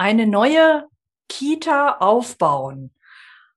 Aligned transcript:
eine 0.00 0.26
neue 0.26 0.88
Kita 1.28 1.98
aufbauen. 1.98 2.90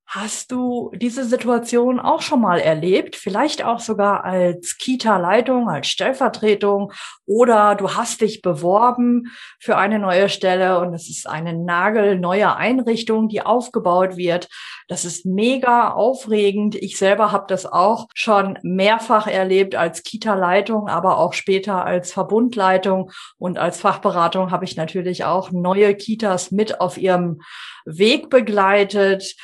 Hast 0.05 0.51
du 0.51 0.91
diese 0.93 1.23
Situation 1.23 1.99
auch 1.99 2.21
schon 2.21 2.41
mal 2.41 2.59
erlebt? 2.59 3.15
Vielleicht 3.15 3.63
auch 3.63 3.79
sogar 3.79 4.23
als 4.23 4.77
Kita-Leitung, 4.77 5.69
als 5.69 5.87
Stellvertretung 5.87 6.91
oder 7.25 7.73
du 7.73 7.95
hast 7.95 8.21
dich 8.21 8.43
beworben 8.43 9.31
für 9.59 9.75
eine 9.77 9.97
neue 9.97 10.29
Stelle 10.29 10.79
und 10.79 10.93
es 10.93 11.09
ist 11.09 11.27
eine 11.27 11.53
nagelneue 11.57 12.55
Einrichtung, 12.55 13.27
die 13.27 13.41
aufgebaut 13.41 14.15
wird. 14.15 14.49
Das 14.87 15.03
ist 15.03 15.25
mega 15.25 15.91
aufregend. 15.91 16.75
Ich 16.75 16.97
selber 16.97 17.31
habe 17.31 17.45
das 17.47 17.65
auch 17.65 18.07
schon 18.13 18.59
mehrfach 18.61 19.25
erlebt 19.25 19.73
als 19.73 20.03
Kita-Leitung, 20.03 20.89
aber 20.89 21.17
auch 21.17 21.33
später 21.33 21.85
als 21.85 22.11
Verbundleitung 22.11 23.09
und 23.39 23.57
als 23.57 23.79
Fachberatung 23.79 24.51
habe 24.51 24.65
ich 24.65 24.75
natürlich 24.75 25.23
auch 25.25 25.49
neue 25.51 25.95
Kitas 25.95 26.51
mit 26.51 26.81
auf 26.81 26.99
ihrem 26.99 27.41
Weg 27.85 28.29
begleitet 28.29 29.35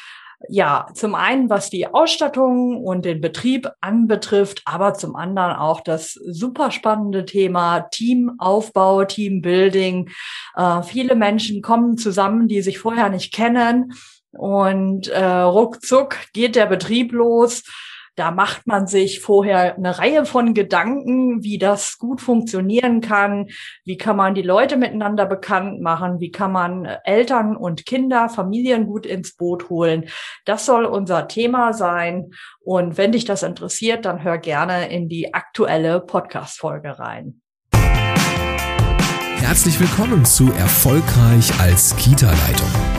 ja, 0.47 0.87
zum 0.93 1.15
einen, 1.15 1.49
was 1.49 1.69
die 1.69 1.87
Ausstattung 1.87 2.77
und 2.83 3.03
den 3.03 3.19
Betrieb 3.19 3.69
anbetrifft, 3.81 4.61
aber 4.65 4.93
zum 4.93 5.15
anderen 5.15 5.53
auch 5.55 5.81
das 5.81 6.13
super 6.13 6.71
spannende 6.71 7.25
Thema 7.25 7.81
Teamaufbau, 7.81 9.03
Teambuilding. 9.03 10.09
Äh, 10.55 10.81
viele 10.83 11.15
Menschen 11.15 11.61
kommen 11.61 11.97
zusammen, 11.97 12.47
die 12.47 12.61
sich 12.61 12.79
vorher 12.79 13.09
nicht 13.09 13.33
kennen 13.33 13.93
und 14.31 15.07
äh, 15.09 15.25
ruckzuck 15.25 16.15
geht 16.33 16.55
der 16.55 16.67
Betrieb 16.67 17.11
los. 17.11 17.63
Da 18.19 18.31
macht 18.31 18.67
man 18.67 18.85
sich 18.85 19.21
vorher 19.21 19.77
eine 19.77 19.97
Reihe 19.97 20.25
von 20.25 20.53
Gedanken, 20.53 21.41
wie 21.41 21.57
das 21.57 21.97
gut 21.97 22.19
funktionieren 22.19 22.99
kann, 22.99 23.47
wie 23.85 23.95
kann 23.95 24.17
man 24.17 24.35
die 24.35 24.41
Leute 24.41 24.75
miteinander 24.75 25.25
bekannt 25.25 25.79
machen, 25.79 26.19
wie 26.19 26.29
kann 26.29 26.51
man 26.51 26.83
Eltern 27.05 27.55
und 27.55 27.85
Kinder, 27.85 28.27
Familien 28.27 28.87
gut 28.87 29.05
ins 29.05 29.37
Boot 29.37 29.69
holen. 29.69 30.09
Das 30.43 30.65
soll 30.65 30.83
unser 30.83 31.29
Thema 31.29 31.71
sein. 31.71 32.31
Und 32.59 32.97
wenn 32.97 33.13
dich 33.13 33.23
das 33.23 33.41
interessiert, 33.41 34.03
dann 34.03 34.21
hör 34.21 34.37
gerne 34.37 34.89
in 34.89 35.07
die 35.07 35.33
aktuelle 35.33 36.01
Podcast-Folge 36.01 36.99
rein. 36.99 37.39
Herzlich 39.37 39.79
willkommen 39.79 40.25
zu 40.25 40.51
Erfolgreich 40.51 41.57
als 41.61 41.95
Kita-Leitung. 41.95 42.98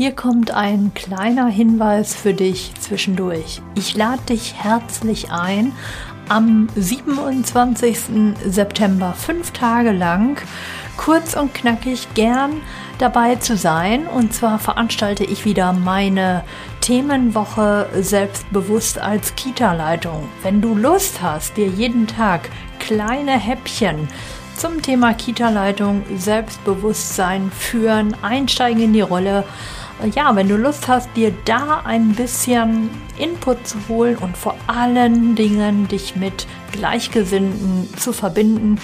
Hier 0.00 0.12
kommt 0.12 0.50
ein 0.50 0.92
kleiner 0.94 1.48
Hinweis 1.48 2.14
für 2.14 2.32
dich 2.32 2.72
zwischendurch. 2.80 3.60
Ich 3.74 3.94
lade 3.94 4.22
dich 4.30 4.54
herzlich 4.56 5.30
ein, 5.30 5.72
am 6.26 6.68
27. 6.74 8.34
September 8.46 9.12
fünf 9.12 9.50
Tage 9.50 9.92
lang 9.92 10.38
kurz 10.96 11.36
und 11.36 11.52
knackig 11.52 12.08
gern 12.14 12.62
dabei 12.96 13.34
zu 13.34 13.58
sein. 13.58 14.06
Und 14.06 14.32
zwar 14.32 14.58
veranstalte 14.58 15.24
ich 15.24 15.44
wieder 15.44 15.74
meine 15.74 16.44
Themenwoche 16.80 17.90
selbstbewusst 18.00 18.98
als 18.98 19.34
Kita-Leitung. 19.34 20.26
Wenn 20.42 20.62
du 20.62 20.74
Lust 20.74 21.20
hast, 21.20 21.58
dir 21.58 21.68
jeden 21.68 22.06
Tag 22.06 22.48
kleine 22.78 23.32
Häppchen 23.32 24.08
zum 24.56 24.80
Thema 24.80 25.12
Kita-Leitung, 25.12 26.04
Selbstbewusstsein 26.16 27.50
führen, 27.50 28.14
einsteigen 28.22 28.82
in 28.82 28.92
die 28.94 29.00
Rolle, 29.00 29.44
ja, 30.06 30.34
wenn 30.36 30.48
du 30.48 30.56
Lust 30.56 30.88
hast, 30.88 31.08
dir 31.16 31.32
da 31.44 31.82
ein 31.84 32.14
bisschen 32.14 32.90
Input 33.18 33.66
zu 33.66 33.76
holen 33.88 34.16
und 34.16 34.36
vor 34.36 34.54
allen 34.66 35.34
Dingen 35.34 35.88
dich 35.88 36.16
mit 36.16 36.46
Gleichgesinnten 36.72 37.88
zu 37.96 38.12
verbinden, 38.12 38.78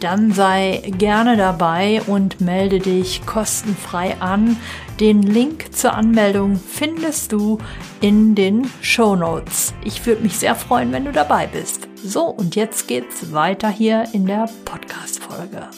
dann 0.00 0.32
sei 0.32 0.82
gerne 0.98 1.36
dabei 1.36 2.02
und 2.06 2.40
melde 2.40 2.78
dich 2.78 3.26
kostenfrei 3.26 4.16
an. 4.20 4.56
Den 4.98 5.22
Link 5.22 5.74
zur 5.74 5.94
Anmeldung 5.94 6.58
findest 6.58 7.32
du 7.32 7.58
in 8.00 8.34
den 8.34 8.70
Show 8.80 9.16
Notes. 9.16 9.74
Ich 9.84 10.04
würde 10.06 10.22
mich 10.22 10.38
sehr 10.38 10.54
freuen, 10.54 10.92
wenn 10.92 11.04
du 11.04 11.12
dabei 11.12 11.46
bist. 11.46 11.88
So, 12.02 12.24
und 12.24 12.56
jetzt 12.56 12.88
geht's 12.88 13.32
weiter 13.32 13.68
hier 13.68 14.04
in 14.12 14.26
der 14.26 14.48
Podcast-Folge. 14.64 15.68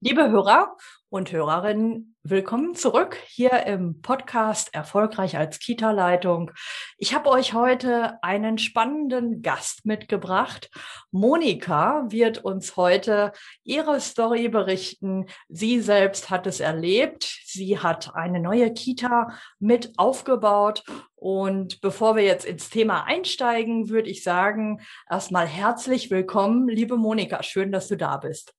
Liebe 0.00 0.30
Hörer 0.30 0.76
und 1.08 1.32
Hörerinnen, 1.32 2.14
willkommen 2.22 2.76
zurück 2.76 3.16
hier 3.26 3.66
im 3.66 4.00
Podcast 4.00 4.72
Erfolgreich 4.72 5.36
als 5.36 5.58
Kita-Leitung. 5.58 6.52
Ich 6.98 7.16
habe 7.16 7.28
euch 7.30 7.52
heute 7.52 8.22
einen 8.22 8.58
spannenden 8.58 9.42
Gast 9.42 9.86
mitgebracht. 9.86 10.70
Monika 11.10 12.06
wird 12.10 12.44
uns 12.44 12.76
heute 12.76 13.32
ihre 13.64 14.00
Story 14.00 14.48
berichten. 14.48 15.26
Sie 15.48 15.80
selbst 15.80 16.30
hat 16.30 16.46
es 16.46 16.60
erlebt. 16.60 17.24
Sie 17.46 17.80
hat 17.80 18.14
eine 18.14 18.38
neue 18.38 18.72
Kita 18.72 19.36
mit 19.58 19.98
aufgebaut. 19.98 20.84
Und 21.16 21.80
bevor 21.80 22.14
wir 22.14 22.22
jetzt 22.22 22.44
ins 22.44 22.70
Thema 22.70 23.02
einsteigen, 23.02 23.88
würde 23.88 24.10
ich 24.10 24.22
sagen, 24.22 24.80
erstmal 25.10 25.48
herzlich 25.48 26.08
willkommen, 26.08 26.68
liebe 26.68 26.96
Monika. 26.96 27.42
Schön, 27.42 27.72
dass 27.72 27.88
du 27.88 27.96
da 27.96 28.16
bist. 28.18 28.54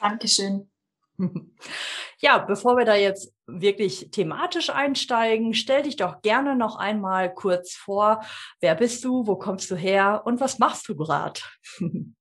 Dankeschön. 0.00 0.70
Ja, 2.20 2.38
bevor 2.38 2.76
wir 2.76 2.84
da 2.84 2.96
jetzt 2.96 3.32
wirklich 3.46 4.10
thematisch 4.10 4.70
einsteigen, 4.70 5.54
stell 5.54 5.84
dich 5.84 5.94
doch 5.94 6.20
gerne 6.20 6.56
noch 6.56 6.74
einmal 6.74 7.32
kurz 7.32 7.74
vor. 7.74 8.24
Wer 8.60 8.74
bist 8.74 9.04
du? 9.04 9.24
Wo 9.24 9.36
kommst 9.36 9.70
du 9.70 9.76
her? 9.76 10.22
Und 10.24 10.40
was 10.40 10.58
machst 10.58 10.88
du 10.88 10.96
gerade? 10.96 11.40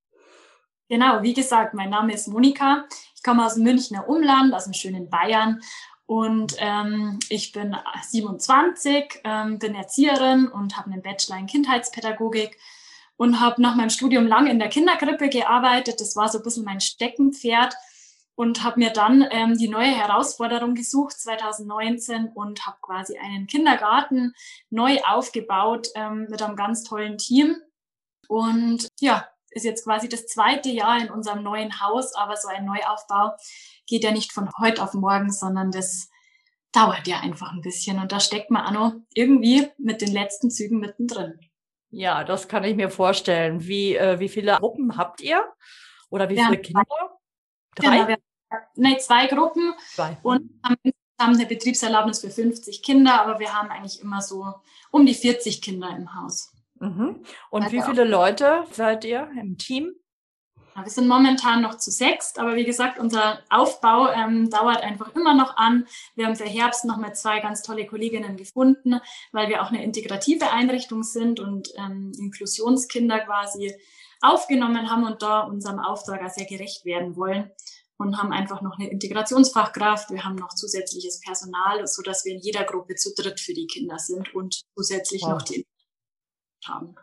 Genau, 0.90 1.22
wie 1.22 1.34
gesagt, 1.34 1.74
mein 1.74 1.90
Name 1.90 2.14
ist 2.14 2.30
Monika. 2.30 2.86
Ich 3.14 3.22
komme 3.22 3.46
aus 3.46 3.56
dem 3.56 3.64
Münchner 3.64 4.08
Umland, 4.08 4.54
aus 4.54 4.64
dem 4.64 4.74
schönen 4.74 5.10
Bayern. 5.10 5.60
Und 6.06 6.56
ähm, 6.60 7.20
ich 7.28 7.52
bin 7.52 7.76
27, 8.10 9.20
ähm, 9.26 9.60
bin 9.60 9.76
Erzieherin 9.76 10.48
und 10.48 10.78
habe 10.78 10.90
einen 10.90 11.02
Bachelor 11.02 11.40
in 11.40 11.48
Kindheitspädagogik 11.48 12.58
und 13.18 13.42
habe 13.42 13.62
nach 13.62 13.76
meinem 13.76 13.90
Studium 13.90 14.28
lang 14.28 14.48
in 14.48 14.60
der 14.60 14.70
Kindergrippe 14.70 15.28
gearbeitet. 15.28 16.00
Das 16.00 16.16
war 16.16 16.30
so 16.30 16.38
ein 16.38 16.44
bisschen 16.46 16.64
mein 16.64 16.80
Steckenpferd 16.80 17.76
und 18.38 18.64
habe 18.64 18.80
mir 18.80 18.92
dann 18.92 19.28
ähm, 19.32 19.58
die 19.58 19.68
neue 19.68 19.90
Herausforderung 19.90 20.76
gesucht 20.76 21.20
2019 21.20 22.30
und 22.36 22.68
habe 22.68 22.78
quasi 22.84 23.18
einen 23.18 23.48
Kindergarten 23.48 24.34
neu 24.70 25.00
aufgebaut 25.08 25.88
ähm, 25.96 26.28
mit 26.30 26.44
einem 26.44 26.56
ganz 26.56 26.84
tollen 26.84 27.18
Team. 27.18 27.56
Und 28.28 28.90
ja, 29.00 29.28
ist 29.50 29.66
jetzt 29.66 29.86
quasi 29.86 30.08
das 30.08 30.28
zweite 30.28 30.70
Jahr 30.70 31.02
in 31.02 31.10
unserem 31.10 31.42
neuen 31.42 31.82
Haus, 31.82 32.14
aber 32.14 32.36
so 32.36 32.48
ein 32.48 32.66
Neuaufbau 32.66 33.36
geht 33.88 34.04
ja 34.04 34.12
nicht 34.12 34.32
von 34.32 34.52
heute 34.60 34.84
auf 34.84 34.94
morgen, 34.94 35.32
sondern 35.32 35.72
das 35.72 36.08
dauert 36.72 37.08
ja 37.08 37.22
einfach 37.22 37.52
ein 37.54 37.62
bisschen. 37.62 38.00
Und 38.00 38.12
da 38.12 38.20
steckt 38.20 38.52
man 38.52 38.68
auch 38.68 38.72
noch 38.72 38.94
irgendwie 39.16 39.68
mit 39.80 40.02
den 40.02 40.12
letzten 40.12 40.52
Zügen 40.52 40.80
mittendrin. 40.80 41.40
Ja, 41.90 42.24
das 42.24 42.48
kann 42.48 42.64
ich 42.66 42.76
mir 42.76 42.92
vorstellen. 42.92 43.66
Wie, 43.66 43.96
äh, 43.96 44.20
wie 44.20 44.30
viele 44.30 44.58
Gruppen 44.58 44.96
habt 44.96 45.22
ihr? 45.22 45.44
Oder 46.12 46.30
wie 46.30 46.36
wir 46.36 46.46
viele 46.46 46.62
Kinder? 46.62 46.84
Drei? 47.74 48.04
Genau, 48.06 48.18
ne, 48.76 48.98
zwei 48.98 49.28
Gruppen 49.28 49.74
zwei. 49.94 50.18
und 50.24 50.50
haben 50.64 50.78
insgesamt 50.84 51.38
eine 51.38 51.46
Betriebserlaubnis 51.46 52.20
für 52.20 52.30
50 52.30 52.82
Kinder, 52.84 53.22
aber 53.22 53.40
wir 53.40 53.54
haben 53.54 53.70
eigentlich 53.70 54.02
immer 54.02 54.22
so 54.22 54.54
um 54.92 55.06
die 55.06 55.14
40 55.14 55.62
Kinder 55.62 55.90
im 55.96 56.16
Haus. 56.16 56.54
Mhm. 56.80 57.24
Und 57.50 57.64
also 57.64 57.76
wie 57.76 57.82
viele 57.82 58.04
Leute 58.04 58.64
seid 58.72 59.04
ihr 59.06 59.30
im 59.40 59.58
Team? 59.58 59.94
Ja, 60.76 60.84
wir 60.84 60.92
sind 60.92 61.08
momentan 61.08 61.64
noch 61.64 61.78
zu 61.80 61.90
sechst, 61.90 62.38
aber 62.38 62.56
wie 62.56 62.64
gesagt, 62.64 63.00
unser 63.00 63.40
Aufbau 63.50 64.10
ähm, 64.10 64.52
dauert 64.52 64.84
einfach 64.84 65.16
immer 65.16 65.34
noch 65.34 65.58
an. 65.58 65.88
Wir 66.14 66.28
haben 66.28 66.36
für 66.36 66.46
Herbst 66.46 66.86
noch 66.86 66.98
mal 66.98 67.16
zwei 67.16 67.40
ganz 67.40 67.64
tolle 67.64 67.88
Kolleginnen 67.88 68.38
gefunden, 68.38 69.00
weil 69.32 69.50
wir 69.50 69.64
auch 69.64 69.72
eine 69.72 69.84
integrative 69.84 70.52
Einrichtung 70.52 71.02
sind 71.02 71.40
und 71.40 71.70
ähm, 71.78 72.12
Inklusionskinder 72.20 73.22
quasi 73.22 73.74
aufgenommen 74.22 74.90
haben 74.92 75.04
und 75.04 75.24
da 75.24 75.42
unserem 75.42 75.80
Auftrag 75.80 76.30
sehr 76.30 76.46
gerecht 76.46 76.86
werden 76.86 77.16
wollen 77.16 77.52
und 77.98 78.18
haben 78.18 78.32
einfach 78.32 78.62
noch 78.62 78.78
eine 78.78 78.90
Integrationsfachkraft. 78.90 80.12
Wir 80.12 80.24
haben 80.24 80.36
noch 80.36 80.54
zusätzliches 80.54 81.22
Personal, 81.22 81.86
so 81.88 82.02
dass 82.02 82.26
wir 82.26 82.34
in 82.34 82.42
jeder 82.42 82.64
Gruppe 82.64 82.96
zu 82.96 83.14
dritt 83.16 83.40
für 83.40 83.54
die 83.54 83.68
Kinder 83.68 83.98
sind 84.00 84.34
und 84.36 84.62
zusätzlich 84.76 85.24
wow. 85.24 85.32
noch 85.32 85.42
die 85.42 85.66
haben. 86.66 86.96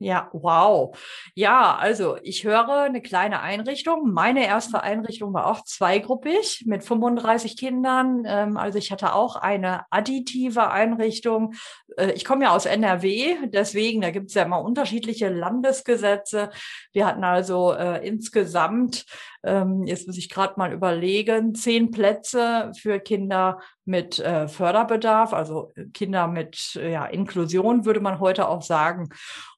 Ja, 0.00 0.30
wow. 0.32 0.96
Ja, 1.34 1.74
also 1.74 2.18
ich 2.22 2.44
höre 2.44 2.82
eine 2.82 3.02
kleine 3.02 3.40
Einrichtung. 3.40 4.12
Meine 4.12 4.46
erste 4.46 4.80
Einrichtung 4.80 5.34
war 5.34 5.46
auch 5.48 5.64
zweigruppig 5.64 6.62
mit 6.66 6.84
35 6.84 7.56
Kindern. 7.56 8.22
Ähm, 8.24 8.56
also 8.56 8.78
ich 8.78 8.92
hatte 8.92 9.12
auch 9.12 9.34
eine 9.34 9.86
additive 9.90 10.70
Einrichtung. 10.70 11.54
Äh, 11.96 12.12
ich 12.12 12.24
komme 12.24 12.44
ja 12.44 12.54
aus 12.54 12.66
NRW, 12.66 13.48
deswegen, 13.48 14.00
da 14.00 14.12
gibt 14.12 14.28
es 14.28 14.34
ja 14.34 14.44
immer 14.44 14.62
unterschiedliche 14.62 15.30
Landesgesetze. 15.30 16.50
Wir 16.92 17.04
hatten 17.04 17.24
also 17.24 17.72
äh, 17.72 18.06
insgesamt 18.06 19.04
ähm, 19.44 19.84
jetzt 19.84 20.06
muss 20.06 20.18
ich 20.18 20.28
gerade 20.28 20.54
mal 20.56 20.72
überlegen, 20.72 21.54
zehn 21.54 21.90
Plätze 21.90 22.72
für 22.78 22.98
Kinder 22.98 23.60
mit 23.84 24.18
äh, 24.18 24.48
Förderbedarf, 24.48 25.32
also 25.32 25.72
Kinder 25.94 26.26
mit 26.26 26.76
äh, 26.76 26.92
ja, 26.92 27.06
Inklusion, 27.06 27.84
würde 27.84 28.00
man 28.00 28.20
heute 28.20 28.48
auch 28.48 28.62
sagen. 28.62 29.08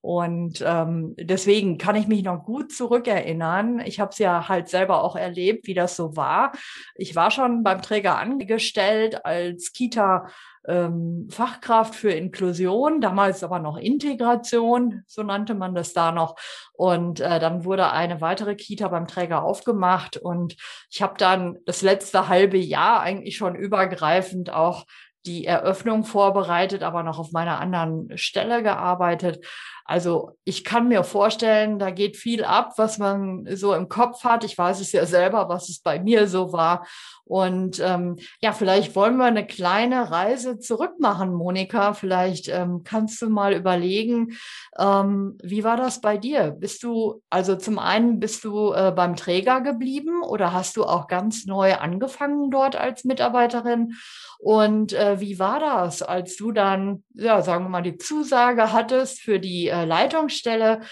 Und 0.00 0.62
ähm, 0.64 1.14
deswegen 1.18 1.78
kann 1.78 1.96
ich 1.96 2.06
mich 2.06 2.22
noch 2.22 2.44
gut 2.44 2.72
zurückerinnern. 2.72 3.80
Ich 3.80 4.00
habe 4.00 4.10
es 4.10 4.18
ja 4.18 4.48
halt 4.48 4.68
selber 4.68 5.02
auch 5.02 5.16
erlebt, 5.16 5.66
wie 5.66 5.74
das 5.74 5.96
so 5.96 6.16
war. 6.16 6.52
Ich 6.94 7.16
war 7.16 7.30
schon 7.30 7.62
beim 7.62 7.82
Träger 7.82 8.18
angestellt 8.18 9.24
als 9.24 9.72
Kita 9.72 10.28
ähm, 10.66 11.28
Fachkraft 11.30 11.94
für 11.94 12.10
Inklusion, 12.10 13.00
damals 13.00 13.42
aber 13.42 13.58
noch 13.58 13.76
Integration, 13.76 15.02
so 15.06 15.22
nannte 15.22 15.54
man 15.54 15.74
das 15.74 15.92
da 15.92 16.12
noch. 16.12 16.36
Und 16.72 17.20
äh, 17.20 17.40
dann 17.40 17.64
wurde 17.64 17.90
eine 17.90 18.20
weitere 18.20 18.54
Kita 18.54 18.88
beim 18.88 19.06
Träger 19.06 19.42
aufgemacht 19.42 20.16
und 20.16 20.56
ich 20.90 21.02
habe 21.02 21.14
dann 21.18 21.58
das 21.64 21.82
letzte 21.82 22.28
halbe 22.28 22.58
Jahr 22.58 23.00
eigentlich 23.00 23.36
schon 23.36 23.54
übergreifend 23.54 24.52
auch 24.52 24.84
die 25.26 25.44
Eröffnung 25.44 26.04
vorbereitet, 26.04 26.82
aber 26.82 27.02
noch 27.02 27.18
auf 27.18 27.32
meiner 27.32 27.60
anderen 27.60 28.16
Stelle 28.16 28.62
gearbeitet. 28.62 29.44
Also 29.90 30.36
ich 30.44 30.62
kann 30.62 30.86
mir 30.86 31.02
vorstellen, 31.02 31.80
da 31.80 31.90
geht 31.90 32.16
viel 32.16 32.44
ab, 32.44 32.74
was 32.76 32.98
man 32.98 33.44
so 33.56 33.74
im 33.74 33.88
Kopf 33.88 34.22
hat. 34.22 34.44
Ich 34.44 34.56
weiß 34.56 34.78
es 34.78 34.92
ja 34.92 35.04
selber, 35.04 35.48
was 35.48 35.68
es 35.68 35.80
bei 35.80 35.98
mir 35.98 36.28
so 36.28 36.52
war. 36.52 36.86
Und 37.24 37.80
ähm, 37.80 38.16
ja, 38.40 38.52
vielleicht 38.52 38.94
wollen 38.94 39.16
wir 39.16 39.24
eine 39.24 39.44
kleine 39.44 40.12
Reise 40.12 40.60
zurück 40.60 41.00
machen, 41.00 41.34
Monika. 41.34 41.92
Vielleicht 41.92 42.48
ähm, 42.48 42.82
kannst 42.84 43.20
du 43.20 43.30
mal 43.30 43.52
überlegen, 43.52 44.36
ähm, 44.78 45.36
wie 45.42 45.64
war 45.64 45.76
das 45.76 46.00
bei 46.00 46.16
dir? 46.16 46.52
Bist 46.52 46.84
du, 46.84 47.22
also 47.28 47.56
zum 47.56 47.80
einen 47.80 48.20
bist 48.20 48.44
du 48.44 48.72
äh, 48.72 48.92
beim 48.94 49.16
Träger 49.16 49.60
geblieben 49.60 50.22
oder 50.22 50.52
hast 50.52 50.76
du 50.76 50.84
auch 50.84 51.08
ganz 51.08 51.46
neu 51.46 51.74
angefangen 51.74 52.52
dort 52.52 52.76
als 52.76 53.04
Mitarbeiterin? 53.04 53.94
Und 54.38 54.92
äh, 54.92 55.20
wie 55.20 55.38
war 55.38 55.60
das, 55.60 56.02
als 56.02 56.36
du 56.36 56.50
dann, 56.50 57.04
ja, 57.14 57.42
sagen 57.42 57.64
wir 57.64 57.68
mal, 57.68 57.82
die 57.82 57.98
Zusage 57.98 58.72
hattest 58.72 59.20
für 59.20 59.38
die 59.38 59.68
äh, 59.68 59.79
Leitungsstelle? 59.86 60.82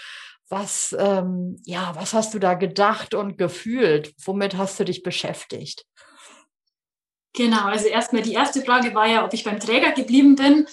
Was, 0.49 0.95
ähm, 0.97 1.61
ja, 1.65 1.95
was 1.95 2.13
hast 2.13 2.33
du 2.33 2.39
da 2.39 2.55
gedacht 2.55 3.13
und 3.13 3.37
gefühlt? 3.37 4.13
Womit 4.23 4.57
hast 4.57 4.79
du 4.79 4.85
dich 4.85 5.03
beschäftigt? 5.03 5.85
Genau, 7.33 7.65
also 7.65 7.87
erstmal 7.87 8.23
die 8.23 8.33
erste 8.33 8.61
Frage 8.61 8.93
war 8.95 9.07
ja, 9.07 9.23
ob 9.23 9.33
ich 9.33 9.43
beim 9.43 9.59
Träger 9.59 9.91
geblieben 9.91 10.35
bin. 10.35 10.67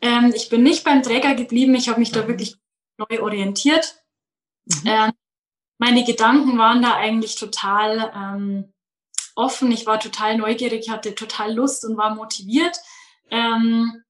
Ähm, 0.00 0.32
ich 0.34 0.48
bin 0.48 0.62
nicht 0.62 0.84
beim 0.84 1.02
Träger 1.02 1.34
geblieben, 1.34 1.74
ich 1.74 1.88
habe 1.88 1.98
mich 1.98 2.12
da 2.12 2.22
mhm. 2.22 2.28
wirklich 2.28 2.56
neu 2.98 3.20
orientiert. 3.20 3.96
Mhm. 4.66 4.82
Ähm, 4.84 5.12
meine 5.78 6.04
Gedanken 6.04 6.58
waren 6.58 6.82
da 6.82 6.94
eigentlich 6.94 7.36
total 7.36 8.12
ähm, 8.14 8.72
offen, 9.34 9.70
ich 9.72 9.86
war 9.86 10.00
total 10.00 10.38
neugierig, 10.38 10.86
ich 10.86 10.90
hatte 10.90 11.14
total 11.14 11.54
Lust 11.54 11.84
und 11.84 11.96
war 11.96 12.14
motiviert, 12.14 12.78
ähm, 13.30 14.02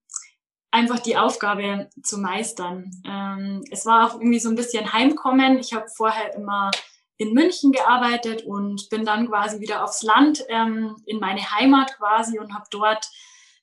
einfach 0.76 0.99
die 0.99 1.17
Aufgabe 1.17 1.88
zu 2.02 2.19
meistern. 2.19 2.90
Ähm, 3.06 3.64
es 3.70 3.87
war 3.87 4.06
auch 4.06 4.20
irgendwie 4.20 4.38
so 4.38 4.50
ein 4.50 4.56
bisschen 4.56 4.93
Heimkommen. 4.93 5.58
Ich 5.58 5.73
habe 5.73 5.88
vorher 5.88 6.34
immer 6.34 6.70
in 7.17 7.32
München 7.32 7.73
gearbeitet 7.73 8.43
und 8.44 8.90
bin 8.90 9.06
dann 9.06 9.28
quasi 9.28 9.61
wieder 9.61 9.82
aufs 9.82 10.02
Land 10.02 10.44
ähm, 10.50 10.96
in 11.06 11.19
meine 11.19 11.40
Heimat 11.40 11.96
quasi 11.96 12.38
und 12.38 12.52
habe 12.52 12.67
dort 12.70 13.08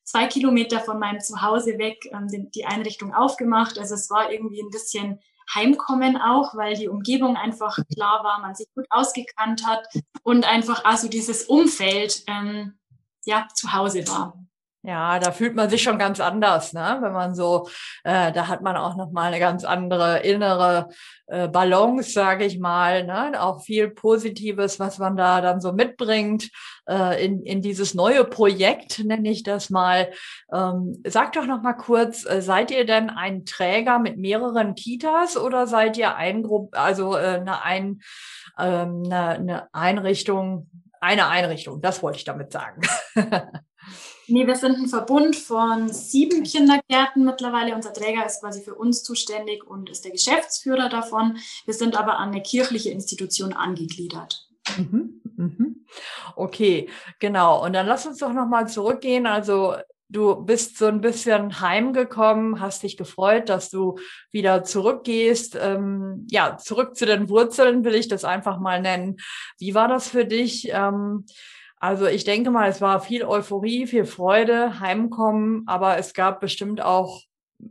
zwei 0.04 0.26
Kilometer 0.26 0.80
von 0.80 0.98
meinem 0.98 1.20
Zuhause 1.20 1.78
weg 1.78 2.04
ähm, 2.12 2.50
die, 2.52 2.66
Einrichtung 2.66 3.14
aufgemacht. 3.14 3.78
Also 3.78 3.94
es 3.94 4.10
war 4.10 4.32
irgendwie 4.32 4.62
ein 4.62 4.72
bisschen 4.72 5.20
Heimkommen 5.54 6.18
auch, 6.18 6.56
weil 6.56 6.74
die 6.74 6.88
Umgebung 6.88 7.38
einfach 7.38 7.78
klar 7.94 8.24
war, 8.24 8.40
man 8.40 8.56
sich 8.56 8.68
gut 8.74 8.88
ausgekannt 8.90 9.68
hat 9.68 9.88
und 10.24 10.50
einfach 10.50 10.84
also 10.84 11.08
dieses 11.08 11.44
Umfeld 11.44 12.24
ähm, 12.26 12.80
ja 13.26 13.48
zu 13.54 13.72
Hause 13.72 14.08
war. 14.08 14.34
Ja, 14.86 15.18
da 15.18 15.32
fühlt 15.32 15.56
man 15.56 15.70
sich 15.70 15.82
schon 15.82 15.98
ganz 15.98 16.20
anders, 16.20 16.74
ne? 16.74 16.98
Wenn 17.00 17.14
man 17.14 17.34
so, 17.36 17.70
äh, 18.04 18.34
da 18.34 18.50
hat 18.50 18.62
man 18.62 18.76
auch 18.76 18.98
noch 18.98 19.12
mal 19.12 19.28
eine 19.28 19.40
ganz 19.40 19.64
andere 19.64 20.20
innere 20.20 20.90
äh, 21.28 21.48
Balance, 21.48 22.12
sage 22.12 22.44
ich 22.44 22.60
mal, 22.60 23.06
ne? 23.06 23.42
Auch 23.42 23.64
viel 23.64 23.90
Positives, 23.90 24.82
was 24.82 25.00
man 25.00 25.16
da 25.16 25.40
dann 25.40 25.62
so 25.62 25.72
mitbringt 25.72 26.50
äh, 26.90 27.26
in 27.26 27.42
in 27.44 27.62
dieses 27.62 27.94
neue 27.94 28.26
Projekt, 28.26 29.00
nenne 29.06 29.30
ich 29.30 29.44
das 29.44 29.70
mal. 29.70 30.12
Ähm, 30.52 31.02
sag 31.08 31.32
doch 31.32 31.46
noch 31.46 31.62
mal 31.62 31.76
kurz, 31.76 32.26
äh, 32.26 32.42
seid 32.42 32.70
ihr 32.70 32.86
denn 32.86 33.10
ein 33.10 33.46
Träger 33.46 34.00
mit 34.00 34.18
mehreren 34.18 34.76
Kitas 34.76 35.38
oder 35.38 35.66
seid 35.66 35.98
ihr 35.98 36.18
ein 36.18 36.44
Gruppe, 36.44 36.78
also 36.78 37.16
äh, 37.16 37.40
eine, 37.40 37.64
ein, 37.64 38.02
ähm, 38.60 39.04
eine, 39.06 39.30
eine 39.30 39.74
Einrichtung, 39.74 40.70
eine 41.00 41.28
Einrichtung? 41.30 41.80
Das 41.80 42.04
wollte 42.04 42.18
ich 42.18 42.26
damit 42.26 42.52
sagen. 42.52 42.82
Nee, 44.28 44.48
wir 44.48 44.56
sind 44.56 44.78
ein 44.78 44.88
Verbund 44.88 45.36
von 45.36 45.90
sieben 45.92 46.44
Kindergärten 46.44 47.26
mittlerweile. 47.26 47.76
Unser 47.76 47.94
Träger 47.94 48.26
ist 48.26 48.42
quasi 48.42 48.62
für 48.62 48.76
uns 48.76 49.04
zuständig 49.04 49.66
und 49.66 49.90
ist 49.90 50.06
der 50.06 50.12
Geschäftsführer 50.12 50.90
davon. 50.90 51.38
Wir 51.66 51.74
sind 51.74 51.98
aber 51.98 52.18
an 52.18 52.30
eine 52.30 52.42
kirchliche 52.42 52.90
Institution 52.90 53.54
angegliedert. 53.54 54.48
Mhm, 54.78 55.22
mhm. 55.36 55.86
Okay, 56.36 56.90
genau. 57.20 57.64
Und 57.66 57.74
dann 57.74 57.86
lass 57.86 58.06
uns 58.06 58.20
doch 58.20 58.32
nochmal 58.32 58.68
zurückgehen. 58.68 59.28
Also 59.28 59.76
du 60.10 60.36
bist 60.36 60.78
so 60.78 60.86
ein 60.86 61.02
bisschen 61.02 61.60
heimgekommen, 61.60 62.62
hast 62.62 62.84
dich 62.84 62.96
gefreut, 62.96 63.50
dass 63.50 63.70
du 63.70 63.98
wieder 64.32 64.64
zurückgehst. 64.64 65.58
Ähm, 65.60 66.28
ja, 66.30 66.58
zurück 66.58 66.96
zu 66.96 67.06
den 67.06 67.30
Wurzeln 67.30 67.84
will 67.84 67.96
ich 67.96 68.08
das 68.08 68.24
einfach 68.24 68.60
mal 68.60 68.82
nennen. 68.82 69.18
Wie 69.58 69.76
war 69.76 69.88
das 69.88 70.08
für 70.08 70.26
dich? 70.26 70.70
Ähm, 70.72 71.26
also 71.84 72.06
ich 72.06 72.24
denke 72.24 72.50
mal, 72.50 72.70
es 72.70 72.80
war 72.80 73.02
viel 73.02 73.26
Euphorie, 73.26 73.88
viel 73.88 74.06
Freude, 74.06 74.80
Heimkommen, 74.80 75.64
aber 75.68 75.98
es 75.98 76.14
gab 76.14 76.40
bestimmt 76.40 76.80
auch 76.82 77.24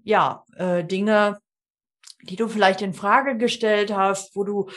ja 0.04 0.44
äh, 0.54 0.84
Dinge, 0.84 1.38
die 2.20 2.36
du 2.36 2.46
vielleicht 2.46 2.82
in 2.82 2.92
Frage 2.92 3.38
gestellt 3.38 3.90
hast, 3.96 4.36
wo 4.36 4.44
du 4.44 4.68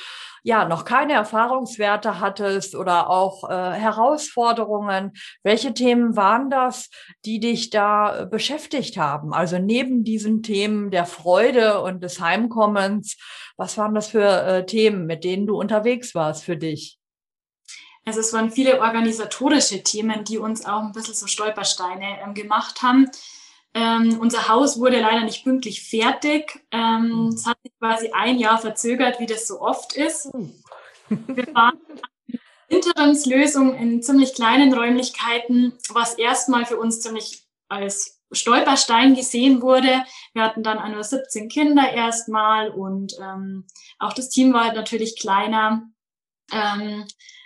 ja 0.43 0.65
noch 0.69 0.85
keine 0.85 1.11
Erfahrungswerte 1.11 2.21
hattest 2.21 2.75
oder 2.75 3.09
auch 3.09 3.49
äh, 3.49 3.73
Herausforderungen. 3.73 5.11
Welche 5.43 5.73
Themen 5.73 6.15
waren 6.15 6.49
das, 6.49 6.89
die 7.25 7.41
dich 7.41 7.69
da 7.69 8.29
beschäftigt 8.31 8.95
haben? 8.95 9.33
Also 9.33 9.59
neben 9.59 10.05
diesen 10.05 10.43
Themen 10.43 10.91
der 10.91 11.05
Freude 11.05 11.81
und 11.81 12.01
des 12.01 12.21
Heimkommens, 12.21 13.17
was 13.57 13.77
waren 13.77 13.95
das 13.95 14.07
für 14.07 14.43
äh, 14.43 14.65
Themen, 14.65 15.05
mit 15.05 15.25
denen 15.25 15.45
du 15.45 15.59
unterwegs 15.59 16.15
warst 16.15 16.45
für 16.45 16.55
dich? 16.55 16.99
Also 18.05 18.19
es 18.19 18.31
waren 18.33 18.51
viele 18.51 18.81
organisatorische 18.81 19.81
Themen, 19.81 20.23
die 20.23 20.37
uns 20.37 20.65
auch 20.65 20.81
ein 20.81 20.91
bisschen 20.91 21.15
so 21.15 21.25
Stolpersteine 21.25 22.21
ähm, 22.23 22.35
gemacht 22.35 22.83
haben. 22.83 23.09
Ähm, 23.73 24.19
unser 24.19 24.47
Haus 24.47 24.79
wurde 24.79 25.01
leider 25.01 25.23
nicht 25.23 25.43
pünktlich 25.43 25.83
fertig. 25.83 26.63
Ähm, 26.71 27.09
mhm. 27.09 27.27
es 27.29 27.45
hat 27.45 27.57
sich 27.63 27.73
quasi 27.79 28.11
ein 28.13 28.37
Jahr 28.37 28.59
verzögert, 28.59 29.19
wie 29.19 29.25
das 29.25 29.47
so 29.47 29.59
oft 29.59 29.93
ist. 29.93 30.29
Oh. 30.33 30.47
Wir 31.09 31.53
waren 31.53 31.79
Interimslösung 32.67 33.75
in 33.75 34.01
ziemlich 34.01 34.33
kleinen 34.33 34.73
Räumlichkeiten, 34.73 35.73
was 35.89 36.13
erstmal 36.13 36.65
für 36.65 36.77
uns 36.77 37.01
ziemlich 37.01 37.43
als 37.67 38.21
Stolperstein 38.31 39.15
gesehen 39.15 39.61
wurde. 39.61 40.03
Wir 40.33 40.43
hatten 40.43 40.63
dann 40.63 40.91
nur 40.91 41.03
17 41.03 41.49
Kinder 41.49 41.91
erstmal 41.91 42.69
und 42.69 43.13
ähm, 43.21 43.65
auch 43.99 44.13
das 44.13 44.29
Team 44.29 44.53
war 44.53 44.65
halt 44.65 44.75
natürlich 44.75 45.19
kleiner. 45.19 45.83
Ähm, 46.51 47.05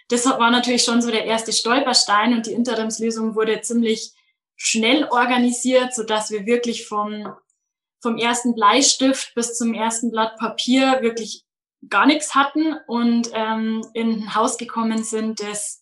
das 0.09 0.25
war 0.25 0.51
natürlich 0.51 0.83
schon 0.83 1.01
so 1.01 1.11
der 1.11 1.25
erste 1.25 1.53
Stolperstein 1.53 2.33
und 2.33 2.47
die 2.47 2.53
Interimslösung 2.53 3.35
wurde 3.35 3.61
ziemlich 3.61 4.11
schnell 4.55 5.05
organisiert, 5.05 5.93
so 5.93 6.03
dass 6.03 6.31
wir 6.31 6.45
wirklich 6.45 6.87
vom, 6.87 7.31
vom 8.01 8.17
ersten 8.17 8.55
Bleistift 8.55 9.33
bis 9.35 9.57
zum 9.57 9.73
ersten 9.73 10.11
Blatt 10.11 10.35
Papier 10.37 11.01
wirklich 11.01 11.45
gar 11.87 12.07
nichts 12.07 12.35
hatten 12.35 12.75
und 12.87 13.29
ähm, 13.33 13.85
in 13.93 14.23
ein 14.23 14.35
Haus 14.35 14.57
gekommen 14.57 15.03
sind, 15.03 15.39
das 15.39 15.81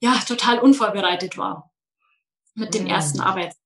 ja 0.00 0.14
total 0.26 0.58
unvorbereitet 0.58 1.36
war 1.36 1.70
mit 2.54 2.74
dem 2.74 2.84
mhm. 2.84 2.90
ersten 2.90 3.20
Arbeits. 3.20 3.56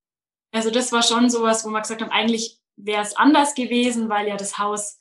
Also 0.50 0.70
das 0.70 0.92
war 0.92 1.02
schon 1.02 1.30
sowas, 1.30 1.64
wo 1.64 1.70
wir 1.70 1.80
gesagt 1.80 2.02
haben, 2.02 2.10
eigentlich 2.10 2.58
wäre 2.76 3.02
es 3.02 3.16
anders 3.16 3.54
gewesen, 3.54 4.08
weil 4.08 4.28
ja 4.28 4.36
das 4.36 4.58
Haus 4.58 4.98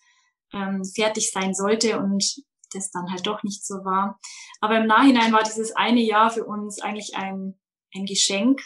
ähm, 0.54 0.86
fertig 0.86 1.32
sein 1.32 1.54
sollte 1.54 2.00
und 2.00 2.44
das 2.74 2.92
dann 2.92 3.12
halt 3.12 3.26
doch 3.28 3.44
nicht 3.44 3.66
so 3.66 3.86
war. 3.86 4.20
Aber 4.60 4.78
im 4.78 4.88
Nachhinein 4.88 5.32
war 5.34 5.44
dieses 5.44 5.76
eine 5.76 6.02
Jahr 6.02 6.30
für 6.32 6.46
uns 6.46 6.82
eigentlich 6.82 7.16
ein, 7.16 7.60
ein 7.94 8.06
Geschenk, 8.06 8.62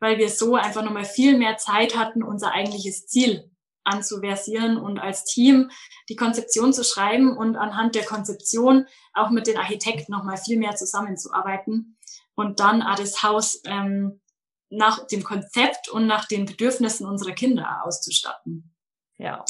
weil 0.00 0.18
wir 0.18 0.28
so 0.28 0.54
einfach 0.54 0.84
nochmal 0.84 1.04
viel 1.04 1.36
mehr 1.38 1.56
Zeit 1.56 1.96
hatten, 1.96 2.22
unser 2.22 2.52
eigentliches 2.52 3.06
Ziel 3.06 3.50
anzuversieren 3.84 4.76
und 4.76 4.98
als 4.98 5.24
Team 5.24 5.70
die 6.08 6.16
Konzeption 6.16 6.72
zu 6.72 6.84
schreiben 6.84 7.36
und 7.36 7.56
anhand 7.56 7.94
der 7.94 8.04
Konzeption 8.04 8.86
auch 9.14 9.30
mit 9.30 9.46
den 9.46 9.56
Architekten 9.56 10.12
nochmal 10.12 10.36
viel 10.36 10.58
mehr 10.58 10.74
zusammenzuarbeiten 10.74 11.96
und 12.34 12.60
dann 12.60 12.80
das 12.80 13.22
Haus 13.22 13.60
ähm, 13.64 14.20
nach 14.68 15.06
dem 15.06 15.22
Konzept 15.22 15.88
und 15.88 16.06
nach 16.06 16.26
den 16.26 16.44
Bedürfnissen 16.44 17.06
unserer 17.06 17.32
Kinder 17.32 17.84
auszustatten. 17.84 18.74
Ja. 19.18 19.44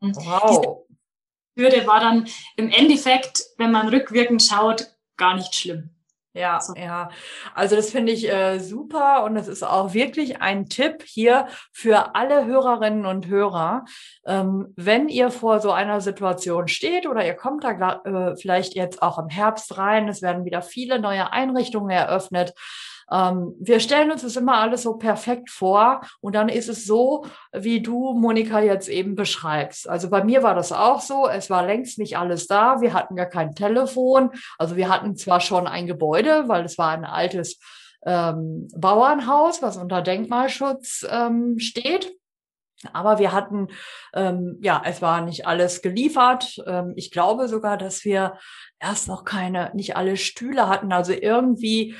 wow. 0.00 0.86
Hürde 1.54 1.86
war 1.86 2.00
dann 2.00 2.26
im 2.56 2.70
Endeffekt, 2.70 3.42
wenn 3.58 3.70
man 3.70 3.88
rückwirkend 3.88 4.42
schaut, 4.42 4.88
gar 5.16 5.34
nicht 5.36 5.54
schlimm. 5.54 5.90
Ja, 6.36 6.60
so. 6.60 6.74
ja. 6.74 7.10
Also 7.54 7.76
das 7.76 7.90
finde 7.90 8.10
ich 8.10 8.28
äh, 8.28 8.58
super 8.58 9.22
und 9.22 9.36
es 9.36 9.46
ist 9.46 9.62
auch 9.62 9.94
wirklich 9.94 10.42
ein 10.42 10.68
Tipp 10.68 11.04
hier 11.04 11.46
für 11.72 12.16
alle 12.16 12.44
Hörerinnen 12.44 13.06
und 13.06 13.28
Hörer. 13.28 13.84
Ähm, 14.26 14.72
wenn 14.74 15.08
ihr 15.08 15.30
vor 15.30 15.60
so 15.60 15.70
einer 15.70 16.00
Situation 16.00 16.66
steht 16.66 17.06
oder 17.06 17.24
ihr 17.24 17.34
kommt 17.34 17.62
da 17.62 18.02
äh, 18.04 18.36
vielleicht 18.36 18.74
jetzt 18.74 19.00
auch 19.00 19.20
im 19.20 19.28
Herbst 19.28 19.78
rein, 19.78 20.08
es 20.08 20.22
werden 20.22 20.44
wieder 20.44 20.60
viele 20.60 20.98
neue 20.98 21.32
Einrichtungen 21.32 21.90
eröffnet, 21.90 22.52
ähm, 23.10 23.54
wir 23.60 23.80
stellen 23.80 24.10
uns 24.10 24.22
das 24.22 24.36
immer 24.36 24.56
alles 24.56 24.82
so 24.82 24.94
perfekt 24.94 25.50
vor 25.50 26.00
und 26.20 26.34
dann 26.34 26.48
ist 26.48 26.68
es 26.68 26.86
so, 26.86 27.26
wie 27.52 27.82
du, 27.82 28.14
Monika, 28.14 28.60
jetzt 28.60 28.88
eben 28.88 29.14
beschreibst. 29.14 29.88
Also 29.88 30.10
bei 30.10 30.24
mir 30.24 30.42
war 30.42 30.54
das 30.54 30.72
auch 30.72 31.00
so. 31.00 31.28
Es 31.28 31.50
war 31.50 31.64
längst 31.64 31.98
nicht 31.98 32.16
alles 32.16 32.46
da. 32.46 32.80
Wir 32.80 32.94
hatten 32.94 33.16
gar 33.16 33.26
kein 33.26 33.54
Telefon. 33.54 34.30
Also 34.58 34.76
wir 34.76 34.88
hatten 34.88 35.16
zwar 35.16 35.40
schon 35.40 35.66
ein 35.66 35.86
Gebäude, 35.86 36.44
weil 36.46 36.64
es 36.64 36.78
war 36.78 36.90
ein 36.90 37.04
altes 37.04 37.58
ähm, 38.06 38.68
Bauernhaus, 38.76 39.62
was 39.62 39.76
unter 39.76 40.02
Denkmalschutz 40.02 41.06
ähm, 41.08 41.58
steht. 41.58 42.12
Aber 42.92 43.18
wir 43.18 43.32
hatten, 43.32 43.68
ähm, 44.12 44.58
ja, 44.60 44.82
es 44.84 45.00
war 45.00 45.22
nicht 45.22 45.46
alles 45.46 45.80
geliefert. 45.80 46.56
Ähm, 46.66 46.92
ich 46.96 47.10
glaube 47.10 47.48
sogar, 47.48 47.78
dass 47.78 48.04
wir 48.04 48.38
erst 48.78 49.08
noch 49.08 49.24
keine, 49.24 49.70
nicht 49.74 49.96
alle 49.96 50.16
Stühle 50.16 50.68
hatten. 50.68 50.92
Also 50.92 51.12
irgendwie 51.12 51.94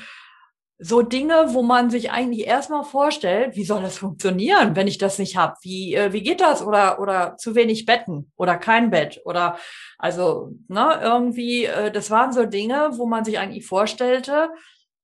so 0.77 1.01
Dinge, 1.01 1.53
wo 1.53 1.61
man 1.61 1.89
sich 1.89 2.11
eigentlich 2.11 2.47
erstmal 2.47 2.83
vorstellt, 2.83 3.55
wie 3.55 3.63
soll 3.63 3.81
das 3.81 3.97
funktionieren, 3.97 4.75
wenn 4.75 4.87
ich 4.87 4.97
das 4.97 5.19
nicht 5.19 5.37
habe? 5.37 5.55
Wie, 5.61 5.95
äh, 5.95 6.11
wie 6.11 6.21
geht 6.21 6.41
das? 6.41 6.61
Oder, 6.61 6.99
oder 6.99 7.37
zu 7.37 7.55
wenig 7.55 7.85
Betten 7.85 8.31
oder 8.35 8.57
kein 8.57 8.89
Bett 8.89 9.21
oder 9.23 9.57
also, 9.97 10.51
ne, 10.67 10.99
irgendwie, 11.01 11.65
äh, 11.65 11.91
das 11.91 12.11
waren 12.11 12.33
so 12.33 12.45
Dinge, 12.45 12.89
wo 12.93 13.05
man 13.05 13.23
sich 13.23 13.39
eigentlich 13.39 13.65
vorstellte, 13.65 14.49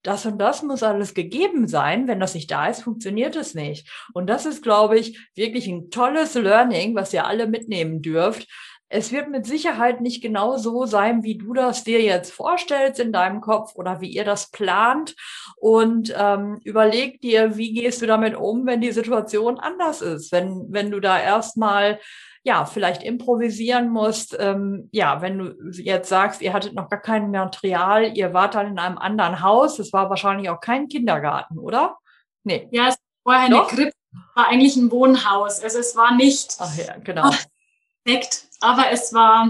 das 0.04 0.26
und 0.26 0.40
das 0.40 0.64
muss 0.64 0.84
alles 0.84 1.14
gegeben 1.14 1.68
sein. 1.68 2.08
Wenn 2.08 2.20
das 2.20 2.34
nicht 2.34 2.50
da 2.50 2.68
ist, 2.68 2.82
funktioniert 2.82 3.36
es 3.36 3.54
nicht. 3.54 3.88
Und 4.14 4.28
das 4.28 4.46
ist, 4.46 4.64
glaube 4.64 4.98
ich, 4.98 5.30
wirklich 5.36 5.68
ein 5.68 5.92
tolles 5.92 6.34
Learning, 6.34 6.96
was 6.96 7.14
ihr 7.14 7.26
alle 7.28 7.48
mitnehmen 7.48 8.02
dürft, 8.02 8.48
es 8.94 9.14
wird 9.14 9.30
mit 9.30 9.46
Sicherheit 9.46 10.02
nicht 10.02 10.22
genau 10.22 10.58
so 10.58 10.86
sein, 10.86 11.24
wie 11.24 11.38
du 11.38 11.54
das 11.54 11.86
dir 11.86 12.02
jetzt 12.02 12.34
vorstellst 12.34 13.00
in 13.00 13.14
deinem 13.14 13.40
Kopf 13.40 13.76
oder 13.76 14.02
wie 14.02 14.10
ihr 14.10 14.26
das 14.26 14.52
plant. 14.52 15.16
Und 15.56 16.14
ähm, 16.18 16.60
überleg 16.66 17.22
dir, 17.22 17.56
wie 17.56 17.74
gehst 17.74 18.02
du 18.02 18.06
damit 18.06 18.36
um, 18.36 18.66
wenn 18.66 18.82
die 18.82 18.92
Situation 18.92 19.60
anders 19.60 20.02
ist, 20.02 20.34
wenn, 20.34 20.66
wenn 20.70 20.92
du 20.92 21.00
da 21.00 21.20
erstmal 21.20 22.00
ja, 22.44 22.66
vielleicht 22.66 23.04
improvisieren 23.04 23.90
musst. 23.90 24.36
Ähm, 24.38 24.90
ja, 24.92 25.22
wenn 25.22 25.38
du 25.38 25.72
jetzt 25.72 26.10
sagst, 26.10 26.42
ihr 26.42 26.52
hattet 26.52 26.74
noch 26.74 26.90
gar 26.90 27.00
kein 27.00 27.32
Material, 27.32 28.18
ihr 28.18 28.34
wart 28.34 28.56
dann 28.56 28.68
in 28.68 28.80
einem 28.80 28.98
anderen 28.98 29.42
Haus, 29.42 29.78
das 29.78 29.94
war 29.94 30.10
wahrscheinlich 30.10 30.50
auch 30.50 30.60
kein 30.60 30.88
Kindergarten, 30.90 31.60
oder? 31.60 31.98
Nee. 32.44 32.68
Ja, 32.72 32.88
es 32.90 32.98
war 33.24 33.36
vorher 33.36 33.50
Doch? 33.50 33.72
eine 33.72 33.84
Krippe, 33.84 33.98
war 34.36 34.48
eigentlich 34.50 34.76
ein 34.76 34.92
Wohnhaus. 34.92 35.64
Also 35.64 35.78
es 35.78 35.96
war 35.96 36.16
nicht. 36.16 36.58
Ach 36.60 36.76
ja, 36.76 36.98
genau. 36.98 37.30
Perfekt 38.04 38.51
aber 38.62 38.92
es 38.92 39.14
war, 39.14 39.50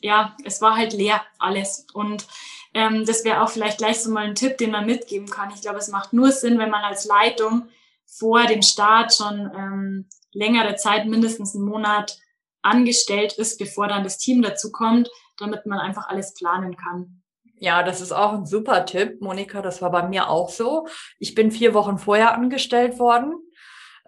ja, 0.00 0.34
es 0.44 0.60
war 0.62 0.76
halt 0.76 0.92
leer 0.92 1.22
alles. 1.38 1.86
Und 1.92 2.26
ähm, 2.74 3.04
das 3.04 3.24
wäre 3.24 3.42
auch 3.42 3.50
vielleicht 3.50 3.78
gleich 3.78 4.00
so 4.00 4.10
mal 4.10 4.24
ein 4.26 4.34
Tipp, 4.34 4.58
den 4.58 4.70
man 4.70 4.86
mitgeben 4.86 5.28
kann. 5.28 5.50
Ich 5.54 5.60
glaube, 5.60 5.78
es 5.78 5.88
macht 5.88 6.12
nur 6.12 6.32
Sinn, 6.32 6.58
wenn 6.58 6.70
man 6.70 6.84
als 6.84 7.04
Leitung 7.04 7.68
vor 8.06 8.46
dem 8.46 8.62
Start 8.62 9.14
schon 9.14 9.50
ähm, 9.54 10.08
längere 10.32 10.76
Zeit, 10.76 11.06
mindestens 11.06 11.54
einen 11.54 11.64
Monat 11.64 12.18
angestellt 12.62 13.34
ist, 13.34 13.58
bevor 13.58 13.88
dann 13.88 14.04
das 14.04 14.18
Team 14.18 14.42
dazu 14.42 14.72
kommt, 14.72 15.10
damit 15.38 15.66
man 15.66 15.78
einfach 15.78 16.08
alles 16.08 16.34
planen 16.34 16.76
kann. 16.76 17.22
Ja, 17.58 17.82
das 17.82 18.00
ist 18.00 18.12
auch 18.12 18.32
ein 18.32 18.44
super 18.44 18.84
Tipp, 18.84 19.22
Monika. 19.22 19.62
Das 19.62 19.80
war 19.80 19.90
bei 19.90 20.06
mir 20.06 20.28
auch 20.28 20.50
so. 20.50 20.86
Ich 21.18 21.34
bin 21.34 21.50
vier 21.50 21.72
Wochen 21.72 21.96
vorher 21.96 22.34
angestellt 22.34 22.98
worden 22.98 23.34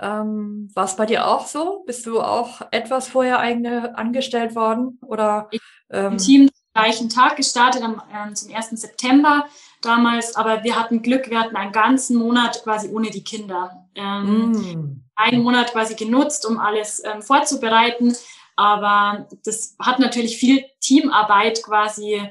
ähm, 0.00 0.70
War 0.74 0.84
es 0.84 0.96
bei 0.96 1.06
dir 1.06 1.26
auch 1.26 1.46
so? 1.46 1.82
Bist 1.86 2.06
du 2.06 2.20
auch 2.20 2.62
etwas 2.70 3.08
vorher 3.08 3.38
eigene, 3.38 3.96
angestellt 3.96 4.54
worden? 4.54 4.98
Oder, 5.02 5.48
ich 5.50 5.60
ähm, 5.90 6.12
im 6.12 6.18
Team 6.18 6.50
gleichen 6.78 7.08
Tag 7.08 7.36
gestartet, 7.36 7.82
am, 7.82 8.02
ähm, 8.14 8.34
zum 8.34 8.54
1. 8.54 8.70
September 8.70 9.46
damals, 9.82 10.36
aber 10.36 10.62
wir 10.64 10.76
hatten 10.76 11.02
Glück, 11.02 11.28
wir 11.30 11.40
hatten 11.40 11.56
einen 11.56 11.72
ganzen 11.72 12.16
Monat 12.16 12.62
quasi 12.62 12.88
ohne 12.88 13.10
die 13.10 13.24
Kinder. 13.24 13.88
Ähm, 13.94 14.52
mm. 14.52 15.04
Einen 15.16 15.42
Monat 15.42 15.72
quasi 15.72 15.94
genutzt, 15.94 16.46
um 16.46 16.58
alles 16.58 17.02
ähm, 17.04 17.22
vorzubereiten, 17.22 18.16
aber 18.56 19.28
das 19.44 19.76
hat 19.80 19.98
natürlich 19.98 20.36
viel 20.38 20.64
Teamarbeit 20.80 21.62
quasi 21.62 22.22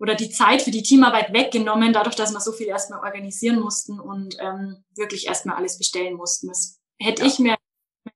oder 0.00 0.14
die 0.14 0.30
Zeit 0.30 0.62
für 0.62 0.70
die 0.70 0.82
Teamarbeit 0.82 1.32
weggenommen, 1.32 1.92
dadurch, 1.92 2.16
dass 2.16 2.32
wir 2.32 2.40
so 2.40 2.52
viel 2.52 2.66
erstmal 2.66 3.00
organisieren 3.00 3.60
mussten 3.60 4.00
und 4.00 4.36
ähm, 4.40 4.84
wirklich 4.96 5.26
erstmal 5.26 5.56
alles 5.56 5.78
bestellen 5.78 6.14
mussten. 6.14 6.48
Das 6.48 6.80
hätte 6.98 7.22
ja. 7.22 7.28
ich 7.28 7.38
mir 7.38 7.56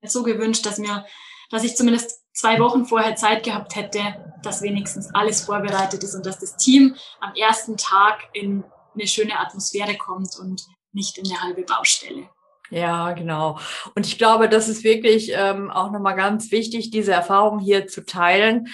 so 0.03 0.23
gewünscht, 0.23 0.67
dass 0.67 0.79
mir, 0.79 1.07
dass 1.51 1.65
ich 1.65 1.77
zumindest 1.77 2.23
zwei 2.33 2.59
Wochen 2.61 2.85
vorher 2.85 3.17
Zeit 3.17 3.45
gehabt 3.45 3.75
hätte, 3.75 4.01
dass 4.43 4.63
wenigstens 4.63 5.13
alles 5.15 5.43
vorbereitet 5.43 6.05
ist 6.05 6.15
und 6.15 6.25
dass 6.25 6.39
das 6.39 6.57
Team 6.57 6.95
am 7.21 7.35
ersten 7.35 7.77
Tag 7.77 8.29
in 8.33 8.65
eine 8.95 9.07
schöne 9.07 9.39
Atmosphäre 9.39 9.97
kommt 9.97 10.37
und 10.39 10.67
nicht 10.93 11.19
in 11.19 11.27
eine 11.27 11.43
halbe 11.43 11.63
Baustelle. 11.63 12.29
Ja, 12.71 13.13
genau. 13.13 13.59
Und 13.95 14.07
ich 14.07 14.19
glaube, 14.19 14.49
das 14.49 14.69
ist 14.69 14.85
wirklich 14.85 15.31
ähm, 15.33 15.71
auch 15.71 15.91
nochmal 15.91 16.17
ganz 16.17 16.51
wichtig, 16.51 16.91
diese 16.91 17.13
Erfahrung 17.13 17.59
hier 17.59 17.87
zu 17.87 18.05
teilen, 18.05 18.69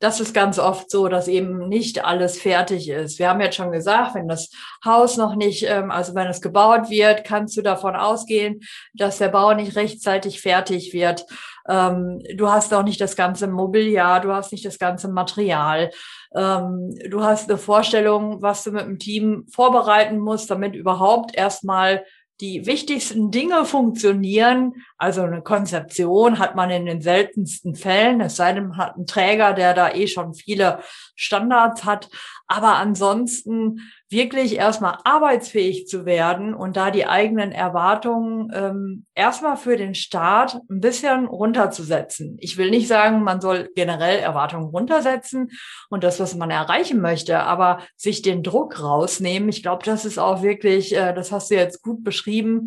das 0.00 0.18
ist 0.18 0.32
ganz 0.32 0.58
oft 0.58 0.90
so, 0.90 1.08
dass 1.08 1.28
eben 1.28 1.68
nicht 1.68 2.04
alles 2.04 2.40
fertig 2.40 2.88
ist. 2.88 3.18
Wir 3.18 3.28
haben 3.28 3.40
jetzt 3.40 3.56
schon 3.56 3.70
gesagt, 3.70 4.14
wenn 4.14 4.28
das 4.28 4.50
Haus 4.84 5.18
noch 5.18 5.36
nicht, 5.36 5.64
ähm, 5.68 5.90
also 5.90 6.14
wenn 6.14 6.26
es 6.26 6.40
gebaut 6.40 6.88
wird, 6.88 7.24
kannst 7.24 7.56
du 7.56 7.62
davon 7.62 7.94
ausgehen, 7.94 8.60
dass 8.94 9.18
der 9.18 9.28
Bau 9.28 9.52
nicht 9.52 9.76
rechtzeitig 9.76 10.40
fertig 10.40 10.94
wird. 10.94 11.26
Ähm, 11.68 12.22
du 12.34 12.50
hast 12.50 12.72
auch 12.72 12.82
nicht 12.82 13.00
das 13.00 13.14
ganze 13.14 13.46
Mobiliar, 13.46 14.20
du 14.20 14.32
hast 14.32 14.52
nicht 14.52 14.64
das 14.64 14.78
ganze 14.78 15.08
Material. 15.08 15.90
Ähm, 16.34 16.94
du 17.08 17.22
hast 17.22 17.50
eine 17.50 17.58
Vorstellung, 17.58 18.40
was 18.40 18.64
du 18.64 18.72
mit 18.72 18.86
dem 18.86 18.98
Team 18.98 19.46
vorbereiten 19.52 20.18
musst, 20.18 20.50
damit 20.50 20.74
überhaupt 20.74 21.36
erstmal 21.36 22.04
die 22.40 22.66
wichtigsten 22.66 23.30
Dinge 23.30 23.64
funktionieren. 23.64 24.74
Also 24.96 25.22
eine 25.22 25.42
Konzeption 25.42 26.38
hat 26.38 26.56
man 26.56 26.70
in 26.70 26.86
den 26.86 27.02
seltensten 27.02 27.74
Fällen, 27.74 28.20
es 28.20 28.36
sei 28.36 28.52
denn, 28.52 28.68
man 28.68 28.78
hat 28.78 28.96
einen 28.96 29.06
Träger, 29.06 29.52
der 29.52 29.74
da 29.74 29.90
eh 29.90 30.06
schon 30.06 30.34
viele 30.34 30.80
Standards 31.14 31.84
hat. 31.84 32.08
Aber 32.46 32.76
ansonsten 32.76 33.80
wirklich 34.10 34.56
erstmal 34.56 34.98
arbeitsfähig 35.04 35.86
zu 35.86 36.04
werden 36.04 36.52
und 36.54 36.76
da 36.76 36.90
die 36.90 37.06
eigenen 37.06 37.52
Erwartungen 37.52 38.50
ähm, 38.52 39.06
erstmal 39.14 39.56
für 39.56 39.76
den 39.76 39.94
Start 39.94 40.60
ein 40.68 40.80
bisschen 40.80 41.26
runterzusetzen. 41.26 42.36
Ich 42.40 42.58
will 42.58 42.70
nicht 42.70 42.88
sagen, 42.88 43.22
man 43.22 43.40
soll 43.40 43.70
generell 43.74 44.18
Erwartungen 44.18 44.66
runtersetzen 44.66 45.50
und 45.90 46.02
das, 46.02 46.18
was 46.18 46.34
man 46.34 46.50
erreichen 46.50 47.00
möchte, 47.00 47.40
aber 47.40 47.80
sich 47.96 48.20
den 48.22 48.42
Druck 48.42 48.82
rausnehmen. 48.82 49.48
Ich 49.48 49.62
glaube, 49.62 49.84
das 49.84 50.04
ist 50.04 50.18
auch 50.18 50.42
wirklich, 50.42 50.94
äh, 50.94 51.14
das 51.14 51.30
hast 51.30 51.50
du 51.50 51.54
jetzt 51.54 51.82
gut 51.82 52.02
beschrieben. 52.02 52.66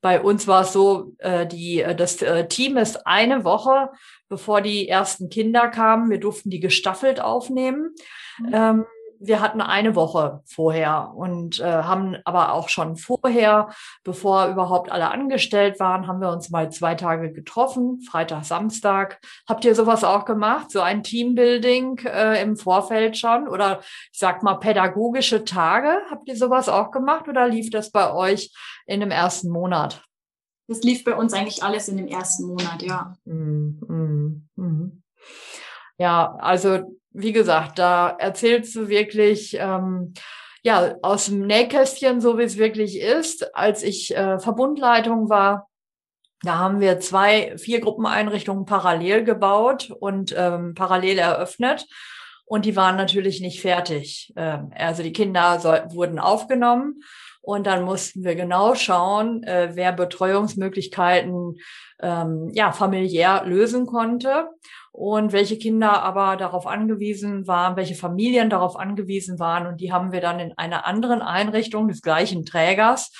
Bei 0.00 0.20
uns 0.20 0.48
war 0.48 0.62
es 0.62 0.72
so, 0.72 1.14
äh, 1.18 1.46
die, 1.46 1.82
äh, 1.82 1.94
das 1.94 2.22
äh, 2.22 2.48
Team 2.48 2.76
ist 2.78 3.06
eine 3.06 3.44
Woche, 3.44 3.90
bevor 4.28 4.62
die 4.62 4.88
ersten 4.88 5.28
Kinder 5.28 5.68
kamen. 5.68 6.10
Wir 6.10 6.18
durften 6.18 6.50
die 6.50 6.60
gestaffelt 6.60 7.20
aufnehmen. 7.20 7.94
Mhm. 8.38 8.50
Ähm, 8.52 8.84
wir 9.20 9.40
hatten 9.40 9.60
eine 9.60 9.94
Woche 9.94 10.40
vorher 10.46 11.12
und 11.14 11.60
äh, 11.60 11.64
haben 11.64 12.16
aber 12.24 12.52
auch 12.54 12.70
schon 12.70 12.96
vorher, 12.96 13.68
bevor 14.02 14.46
überhaupt 14.46 14.90
alle 14.90 15.10
angestellt 15.10 15.78
waren, 15.78 16.06
haben 16.06 16.20
wir 16.20 16.30
uns 16.30 16.48
mal 16.48 16.72
zwei 16.72 16.94
Tage 16.94 17.30
getroffen, 17.30 18.00
Freitag, 18.00 18.44
Samstag. 18.44 19.20
Habt 19.46 19.64
ihr 19.66 19.74
sowas 19.74 20.04
auch 20.04 20.24
gemacht? 20.24 20.70
So 20.70 20.80
ein 20.80 21.02
Teambuilding 21.02 21.98
äh, 22.06 22.40
im 22.42 22.56
Vorfeld 22.56 23.18
schon? 23.18 23.46
Oder 23.46 23.80
ich 24.12 24.18
sag 24.18 24.42
mal 24.42 24.54
pädagogische 24.54 25.44
Tage? 25.44 26.00
Habt 26.10 26.26
ihr 26.26 26.36
sowas 26.36 26.70
auch 26.70 26.90
gemacht 26.90 27.28
oder 27.28 27.46
lief 27.46 27.68
das 27.68 27.90
bei 27.90 28.12
euch 28.12 28.52
in 28.86 29.00
dem 29.00 29.10
ersten 29.10 29.50
Monat? 29.50 30.02
Das 30.66 30.82
lief 30.82 31.04
bei 31.04 31.14
uns 31.14 31.34
eigentlich 31.34 31.62
alles 31.62 31.88
in 31.88 31.98
dem 31.98 32.06
ersten 32.06 32.46
Monat, 32.46 32.80
ja. 32.80 33.14
Mm, 33.24 33.80
mm, 33.86 34.48
mm. 34.56 35.02
Ja, 35.98 36.36
also 36.38 36.99
wie 37.12 37.32
gesagt, 37.32 37.78
da 37.78 38.10
erzählst 38.10 38.74
du 38.76 38.88
wirklich 38.88 39.56
ähm, 39.58 40.14
ja 40.62 40.94
aus 41.02 41.26
dem 41.26 41.46
Nähkästchen, 41.46 42.20
so 42.20 42.38
wie 42.38 42.44
es 42.44 42.58
wirklich 42.58 43.00
ist. 43.00 43.54
Als 43.54 43.82
ich 43.82 44.16
äh, 44.16 44.38
Verbundleitung 44.38 45.28
war, 45.28 45.68
Da 46.42 46.58
haben 46.58 46.80
wir 46.80 47.00
zwei, 47.00 47.56
vier 47.58 47.80
Gruppeneinrichtungen 47.80 48.64
parallel 48.64 49.24
gebaut 49.24 49.90
und 50.00 50.34
ähm, 50.36 50.74
parallel 50.74 51.18
eröffnet. 51.18 51.86
Und 52.46 52.64
die 52.64 52.76
waren 52.76 52.96
natürlich 52.96 53.40
nicht 53.40 53.60
fertig. 53.60 54.32
Ähm, 54.36 54.72
also 54.74 55.02
die 55.02 55.12
Kinder 55.12 55.60
soll, 55.60 55.84
wurden 55.90 56.18
aufgenommen 56.18 57.02
und 57.42 57.66
dann 57.66 57.84
mussten 57.84 58.24
wir 58.24 58.34
genau 58.34 58.74
schauen, 58.74 59.42
äh, 59.44 59.70
wer 59.74 59.92
Betreuungsmöglichkeiten 59.92 61.56
ähm, 62.00 62.50
ja 62.54 62.72
familiär 62.72 63.44
lösen 63.44 63.86
konnte 63.86 64.48
und 64.92 65.32
welche 65.32 65.58
Kinder 65.58 66.02
aber 66.02 66.36
darauf 66.36 66.66
angewiesen 66.66 67.46
waren, 67.46 67.76
welche 67.76 67.94
Familien 67.94 68.50
darauf 68.50 68.76
angewiesen 68.76 69.38
waren. 69.38 69.66
Und 69.66 69.80
die 69.80 69.92
haben 69.92 70.12
wir 70.12 70.20
dann 70.20 70.40
in 70.40 70.52
einer 70.56 70.86
anderen 70.86 71.22
Einrichtung 71.22 71.88
des 71.88 72.02
gleichen 72.02 72.44
Trägers 72.44 73.12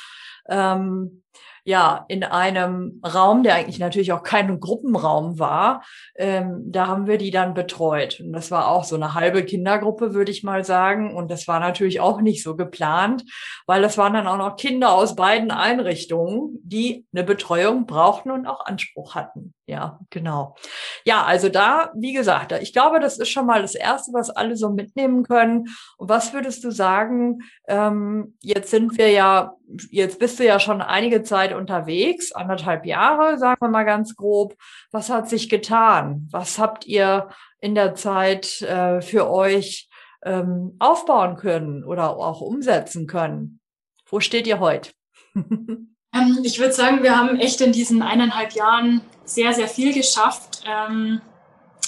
ähm, 0.48 1.22
ja, 1.64 2.04
in 2.08 2.24
einem 2.24 3.00
Raum, 3.04 3.42
der 3.42 3.54
eigentlich 3.54 3.78
natürlich 3.78 4.12
auch 4.12 4.22
kein 4.22 4.60
Gruppenraum 4.60 5.38
war, 5.38 5.84
ähm, 6.16 6.62
da 6.66 6.86
haben 6.86 7.06
wir 7.06 7.18
die 7.18 7.30
dann 7.30 7.54
betreut. 7.54 8.20
Und 8.20 8.32
das 8.32 8.50
war 8.50 8.68
auch 8.68 8.84
so 8.84 8.96
eine 8.96 9.14
halbe 9.14 9.44
Kindergruppe, 9.44 10.14
würde 10.14 10.30
ich 10.30 10.42
mal 10.42 10.64
sagen. 10.64 11.14
Und 11.14 11.30
das 11.30 11.46
war 11.48 11.60
natürlich 11.60 12.00
auch 12.00 12.20
nicht 12.20 12.42
so 12.42 12.56
geplant, 12.56 13.24
weil 13.66 13.82
das 13.82 13.98
waren 13.98 14.14
dann 14.14 14.26
auch 14.26 14.38
noch 14.38 14.56
Kinder 14.56 14.92
aus 14.92 15.16
beiden 15.16 15.50
Einrichtungen, 15.50 16.58
die 16.62 17.06
eine 17.12 17.24
Betreuung 17.24 17.86
brauchten 17.86 18.30
und 18.30 18.46
auch 18.46 18.64
Anspruch 18.64 19.14
hatten. 19.14 19.54
Ja, 19.70 20.00
genau. 20.10 20.56
Ja, 21.04 21.22
also 21.22 21.48
da, 21.48 21.92
wie 21.94 22.12
gesagt, 22.12 22.50
ich 22.60 22.72
glaube, 22.72 22.98
das 22.98 23.18
ist 23.18 23.28
schon 23.28 23.46
mal 23.46 23.62
das 23.62 23.76
Erste, 23.76 24.12
was 24.12 24.28
alle 24.28 24.56
so 24.56 24.70
mitnehmen 24.70 25.22
können. 25.22 25.68
Und 25.96 26.08
was 26.08 26.32
würdest 26.32 26.64
du 26.64 26.72
sagen, 26.72 27.38
ähm, 27.68 28.36
jetzt 28.40 28.72
sind 28.72 28.98
wir 28.98 29.10
ja, 29.10 29.54
jetzt 29.90 30.18
bist 30.18 30.40
du 30.40 30.44
ja 30.44 30.58
schon 30.58 30.82
einige 30.82 31.22
Zeit 31.22 31.54
unterwegs, 31.54 32.32
anderthalb 32.32 32.84
Jahre, 32.84 33.38
sagen 33.38 33.58
wir 33.60 33.68
mal 33.68 33.84
ganz 33.84 34.16
grob. 34.16 34.56
Was 34.90 35.08
hat 35.08 35.28
sich 35.28 35.48
getan? 35.48 36.26
Was 36.32 36.58
habt 36.58 36.84
ihr 36.88 37.28
in 37.60 37.76
der 37.76 37.94
Zeit 37.94 38.62
äh, 38.62 39.00
für 39.00 39.30
euch 39.30 39.88
ähm, 40.24 40.74
aufbauen 40.80 41.36
können 41.36 41.84
oder 41.84 42.16
auch 42.16 42.40
umsetzen 42.40 43.06
können? 43.06 43.60
Wo 44.04 44.18
steht 44.18 44.48
ihr 44.48 44.58
heute? 44.58 44.90
Ähm, 46.12 46.40
ich 46.42 46.58
würde 46.58 46.72
sagen, 46.72 47.02
wir 47.02 47.16
haben 47.16 47.38
echt 47.38 47.60
in 47.60 47.72
diesen 47.72 48.02
eineinhalb 48.02 48.52
Jahren 48.52 49.02
sehr, 49.24 49.52
sehr 49.52 49.68
viel 49.68 49.94
geschafft. 49.94 50.62
Ähm, 50.66 51.20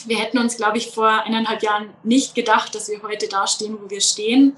wir 0.06 0.18
hätten 0.18 0.38
uns, 0.38 0.56
glaube 0.56 0.78
ich, 0.78 0.90
vor 0.90 1.08
eineinhalb 1.08 1.62
Jahren 1.62 1.90
nicht 2.02 2.34
gedacht, 2.34 2.74
dass 2.74 2.88
wir 2.88 3.02
heute 3.02 3.28
da 3.28 3.46
stehen, 3.46 3.78
wo 3.80 3.90
wir 3.90 4.00
stehen. 4.00 4.56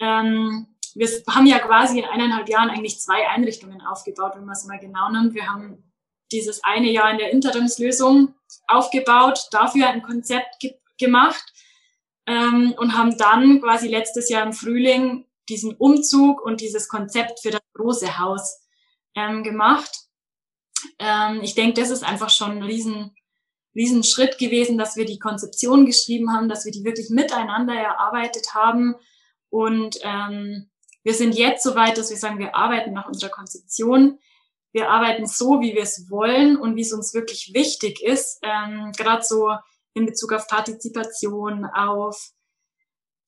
Ähm, 0.00 0.66
wir 0.94 1.08
haben 1.28 1.46
ja 1.46 1.58
quasi 1.58 1.98
in 1.98 2.04
eineinhalb 2.04 2.48
Jahren 2.48 2.70
eigentlich 2.70 3.00
zwei 3.00 3.28
Einrichtungen 3.28 3.80
aufgebaut, 3.80 4.32
wenn 4.36 4.44
man 4.44 4.54
es 4.54 4.64
mal 4.64 4.78
genau 4.78 5.10
nimmt. 5.10 5.34
Wir 5.34 5.48
haben 5.48 5.82
dieses 6.30 6.62
eine 6.62 6.90
Jahr 6.90 7.10
in 7.10 7.18
der 7.18 7.32
Interimslösung 7.32 8.34
aufgebaut, 8.68 9.48
dafür 9.50 9.88
ein 9.88 10.02
Konzept 10.02 10.60
ge 10.60 10.74
gemacht 10.96 11.52
ähm, 12.26 12.72
und 12.78 12.96
haben 12.96 13.18
dann 13.18 13.60
quasi 13.60 13.88
letztes 13.88 14.28
Jahr 14.28 14.46
im 14.46 14.52
Frühling 14.52 15.26
diesen 15.48 15.74
Umzug 15.74 16.40
und 16.40 16.60
dieses 16.60 16.88
Konzept 16.88 17.40
für 17.40 17.50
das 17.50 17.60
große 17.74 18.20
Haus 18.20 18.63
ähm, 19.14 19.42
gemacht. 19.42 20.04
Ähm, 20.98 21.40
ich 21.42 21.54
denke, 21.54 21.80
das 21.80 21.90
ist 21.90 22.04
einfach 22.04 22.30
schon 22.30 22.52
ein 22.52 22.62
riesen, 22.62 23.14
riesen 23.74 24.04
Schritt 24.04 24.38
gewesen, 24.38 24.78
dass 24.78 24.96
wir 24.96 25.04
die 25.04 25.18
Konzeption 25.18 25.86
geschrieben 25.86 26.32
haben, 26.32 26.48
dass 26.48 26.64
wir 26.64 26.72
die 26.72 26.84
wirklich 26.84 27.10
miteinander 27.10 27.74
erarbeitet 27.74 28.54
haben. 28.54 28.94
Und 29.50 29.98
ähm, 30.02 30.70
wir 31.02 31.14
sind 31.14 31.34
jetzt 31.34 31.62
so 31.62 31.74
weit, 31.74 31.98
dass 31.98 32.10
wir 32.10 32.16
sagen, 32.16 32.38
wir 32.38 32.54
arbeiten 32.54 32.92
nach 32.92 33.06
unserer 33.06 33.30
Konzeption. 33.30 34.18
Wir 34.72 34.90
arbeiten 34.90 35.26
so, 35.26 35.60
wie 35.60 35.74
wir 35.74 35.82
es 35.82 36.10
wollen 36.10 36.56
und 36.56 36.76
wie 36.76 36.82
es 36.82 36.92
uns 36.92 37.14
wirklich 37.14 37.52
wichtig 37.54 38.02
ist. 38.02 38.40
Ähm, 38.42 38.92
Gerade 38.96 39.22
so 39.22 39.52
in 39.94 40.06
Bezug 40.06 40.32
auf 40.32 40.48
Partizipation, 40.48 41.64
auf 41.64 42.32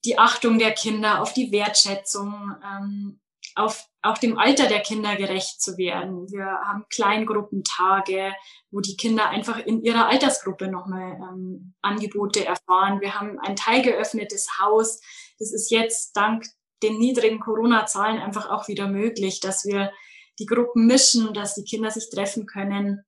die 0.05 0.19
Achtung 0.19 0.59
der 0.59 0.73
Kinder, 0.73 1.21
auf 1.21 1.33
die 1.33 1.53
Wertschätzung, 1.53 2.57
ähm, 2.65 3.21
auf 3.57 3.87
auch 4.03 4.19
dem 4.19 4.39
Alter 4.39 4.69
der 4.69 4.81
Kinder 4.81 5.17
gerecht 5.17 5.61
zu 5.61 5.77
werden. 5.79 6.31
Wir 6.31 6.45
haben 6.45 6.85
Kleingruppentage, 6.91 8.33
wo 8.71 8.81
die 8.81 8.97
Kinder 8.97 9.29
einfach 9.31 9.59
in 9.59 9.83
ihrer 9.83 10.07
Altersgruppe 10.07 10.69
nochmal 10.69 11.15
ähm, 11.15 11.75
Angebote 11.83 12.45
erfahren. 12.45 13.01
Wir 13.01 13.19
haben 13.19 13.41
ein 13.41 13.57
teilgeöffnetes 13.57 14.59
Haus. 14.61 15.01
Das 15.39 15.53
ist 15.53 15.71
jetzt 15.71 16.17
dank 16.17 16.45
den 16.83 16.99
niedrigen 16.99 17.41
Corona-Zahlen 17.41 18.21
einfach 18.21 18.51
auch 18.51 18.69
wieder 18.69 18.87
möglich, 18.89 19.41
dass 19.41 19.65
wir 19.65 19.91
die 20.39 20.47
Gruppen 20.47 20.87
mischen, 20.87 21.33
dass 21.33 21.55
die 21.55 21.65
Kinder 21.65 21.91
sich 21.91 22.11
treffen 22.11 22.47
können. 22.47 23.05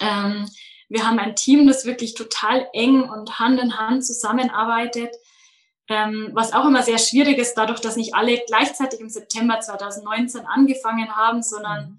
Ähm, 0.00 0.50
wir 0.88 1.06
haben 1.06 1.20
ein 1.20 1.36
Team, 1.36 1.66
das 1.66 1.86
wirklich 1.86 2.14
total 2.14 2.68
eng 2.72 3.08
und 3.08 3.38
Hand 3.38 3.60
in 3.60 3.78
Hand 3.78 4.04
zusammenarbeitet 4.04 5.14
ähm, 5.88 6.30
was 6.32 6.52
auch 6.52 6.66
immer 6.66 6.82
sehr 6.82 6.98
schwierig 6.98 7.38
ist, 7.38 7.54
dadurch, 7.54 7.80
dass 7.80 7.96
nicht 7.96 8.14
alle 8.14 8.42
gleichzeitig 8.46 9.00
im 9.00 9.08
September 9.08 9.60
2019 9.60 10.44
angefangen 10.46 11.08
haben, 11.14 11.42
sondern 11.42 11.90
mhm. 11.90 11.98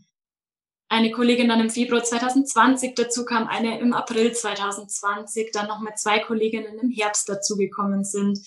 eine 0.89 1.11
Kollegin 1.11 1.49
dann 1.49 1.59
im 1.59 1.69
Februar 1.69 2.01
2020 2.03 2.95
dazu 2.95 3.25
kam, 3.25 3.47
eine 3.47 3.79
im 3.79 3.93
April 3.93 4.33
2020, 4.33 5.51
dann 5.51 5.67
noch 5.67 5.81
mit 5.81 5.99
zwei 5.99 6.19
Kolleginnen 6.19 6.79
im 6.79 6.91
Herbst 6.91 7.27
dazugekommen 7.27 8.05
sind. 8.05 8.39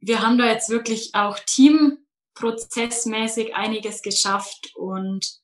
Wir 0.00 0.22
haben 0.22 0.38
da 0.38 0.46
jetzt 0.46 0.68
wirklich 0.68 1.14
auch 1.14 1.38
teamprozessmäßig 1.38 3.54
einiges 3.54 4.02
geschafft 4.02 4.72
und 4.74 5.40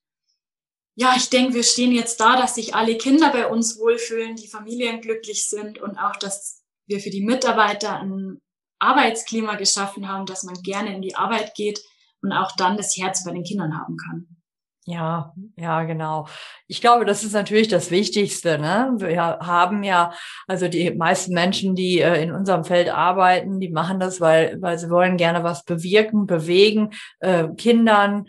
ja, 1.00 1.14
ich 1.16 1.30
denke, 1.30 1.54
wir 1.54 1.62
stehen 1.62 1.92
jetzt 1.92 2.18
da, 2.18 2.36
dass 2.36 2.56
sich 2.56 2.74
alle 2.74 2.98
Kinder 2.98 3.30
bei 3.30 3.46
uns 3.46 3.78
wohlfühlen, 3.78 4.34
die 4.34 4.48
Familien 4.48 5.00
glücklich 5.00 5.48
sind 5.48 5.78
und 5.78 5.96
auch, 5.96 6.16
dass 6.16 6.64
wir 6.86 6.98
für 6.98 7.10
die 7.10 7.22
Mitarbeiter 7.22 8.00
ein 8.00 8.40
Arbeitsklima 8.78 9.56
geschaffen 9.56 10.08
haben, 10.08 10.26
dass 10.26 10.44
man 10.44 10.54
gerne 10.62 10.94
in 10.94 11.02
die 11.02 11.16
Arbeit 11.16 11.54
geht 11.54 11.80
und 12.22 12.32
auch 12.32 12.52
dann 12.56 12.76
das 12.76 12.96
Herz 12.96 13.24
bei 13.24 13.32
den 13.32 13.44
Kindern 13.44 13.78
haben 13.78 13.96
kann. 13.96 14.37
Ja, 14.90 15.34
ja, 15.56 15.82
genau. 15.84 16.28
Ich 16.66 16.80
glaube, 16.80 17.04
das 17.04 17.22
ist 17.22 17.34
natürlich 17.34 17.68
das 17.68 17.90
Wichtigste. 17.90 18.58
Ne? 18.58 18.94
Wir 18.96 19.20
haben 19.20 19.82
ja, 19.82 20.14
also 20.46 20.66
die 20.66 20.90
meisten 20.92 21.34
Menschen, 21.34 21.74
die 21.74 22.00
äh, 22.00 22.22
in 22.22 22.32
unserem 22.32 22.64
Feld 22.64 22.88
arbeiten, 22.88 23.60
die 23.60 23.68
machen 23.68 24.00
das, 24.00 24.18
weil, 24.18 24.56
weil 24.62 24.78
sie 24.78 24.88
wollen 24.88 25.18
gerne 25.18 25.44
was 25.44 25.64
bewirken, 25.64 26.26
bewegen, 26.26 26.92
äh, 27.20 27.48
Kindern, 27.58 28.28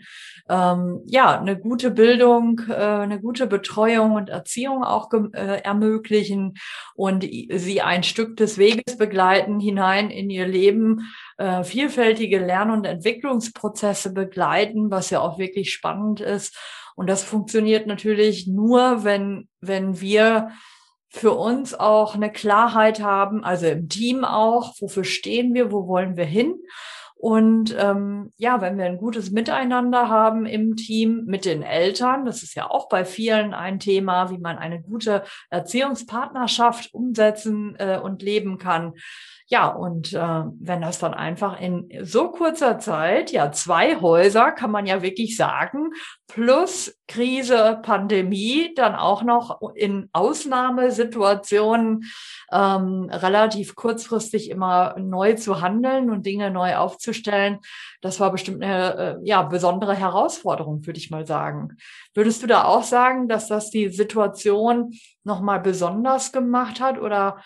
ähm, 0.50 1.00
ja, 1.06 1.40
eine 1.40 1.58
gute 1.58 1.92
Bildung, 1.92 2.60
äh, 2.68 2.74
eine 2.74 3.20
gute 3.20 3.46
Betreuung 3.46 4.12
und 4.12 4.28
Erziehung 4.28 4.84
auch 4.84 5.08
äh, 5.32 5.62
ermöglichen 5.62 6.58
und 6.94 7.22
sie 7.22 7.80
ein 7.80 8.02
Stück 8.02 8.36
des 8.36 8.58
Weges 8.58 8.98
begleiten 8.98 9.60
hinein 9.60 10.10
in 10.10 10.28
ihr 10.28 10.46
Leben, 10.46 11.08
äh, 11.40 11.64
vielfältige 11.64 12.38
Lern- 12.38 12.70
und 12.70 12.84
Entwicklungsprozesse 12.84 14.12
begleiten, 14.12 14.90
was 14.90 15.08
ja 15.08 15.20
auch 15.20 15.38
wirklich 15.38 15.72
spannend 15.72 16.20
ist. 16.20 16.54
Und 16.96 17.08
das 17.08 17.24
funktioniert 17.24 17.86
natürlich 17.86 18.46
nur, 18.46 19.04
wenn, 19.04 19.48
wenn 19.62 20.02
wir 20.02 20.50
für 21.08 21.32
uns 21.32 21.72
auch 21.72 22.14
eine 22.14 22.30
Klarheit 22.30 23.00
haben, 23.00 23.42
also 23.42 23.66
im 23.66 23.88
Team 23.88 24.22
auch, 24.24 24.74
wofür 24.80 25.02
stehen 25.02 25.54
wir, 25.54 25.72
wo 25.72 25.88
wollen 25.88 26.18
wir 26.18 26.26
hin 26.26 26.54
und 27.20 27.76
ähm, 27.78 28.32
ja, 28.38 28.62
wenn 28.62 28.78
wir 28.78 28.86
ein 28.86 28.96
gutes 28.96 29.30
Miteinander 29.30 30.08
haben 30.08 30.46
im 30.46 30.76
Team 30.76 31.24
mit 31.26 31.44
den 31.44 31.62
Eltern, 31.62 32.24
das 32.24 32.42
ist 32.42 32.54
ja 32.54 32.70
auch 32.70 32.88
bei 32.88 33.04
vielen 33.04 33.52
ein 33.52 33.78
Thema, 33.78 34.30
wie 34.30 34.38
man 34.38 34.56
eine 34.56 34.80
gute 34.80 35.22
Erziehungspartnerschaft 35.50 36.94
umsetzen 36.94 37.76
äh, 37.78 37.98
und 38.02 38.22
leben 38.22 38.56
kann, 38.56 38.94
ja, 39.50 39.66
und 39.66 40.12
äh, 40.12 40.44
wenn 40.60 40.80
das 40.80 41.00
dann 41.00 41.12
einfach 41.12 41.60
in 41.60 41.88
so 42.02 42.30
kurzer 42.30 42.78
Zeit, 42.78 43.32
ja, 43.32 43.50
zwei 43.50 44.00
Häuser 44.00 44.52
kann 44.52 44.70
man 44.70 44.86
ja 44.86 45.02
wirklich 45.02 45.36
sagen, 45.36 45.90
plus 46.32 46.96
Krise, 47.08 47.80
Pandemie, 47.82 48.72
dann 48.76 48.94
auch 48.94 49.22
noch 49.22 49.60
in 49.74 50.08
Ausnahmesituationen 50.12 52.04
ähm, 52.52 53.10
relativ 53.10 53.74
kurzfristig 53.74 54.48
immer 54.48 54.94
neu 54.98 55.34
zu 55.34 55.60
handeln 55.60 56.08
und 56.10 56.24
Dinge 56.26 56.50
neu 56.50 56.76
aufzustellen, 56.76 57.58
das 58.00 58.20
war 58.20 58.30
bestimmt 58.30 58.62
eine 58.62 58.94
äh, 58.96 59.16
ja, 59.24 59.42
besondere 59.42 59.94
Herausforderung, 59.94 60.86
würde 60.86 60.98
ich 60.98 61.10
mal 61.10 61.26
sagen. 61.26 61.76
Würdest 62.14 62.42
du 62.42 62.46
da 62.46 62.64
auch 62.64 62.84
sagen, 62.84 63.28
dass 63.28 63.48
das 63.48 63.70
die 63.70 63.88
Situation 63.88 64.92
nochmal 65.24 65.60
besonders 65.60 66.32
gemacht 66.32 66.80
hat 66.80 66.98
oder 66.98 67.42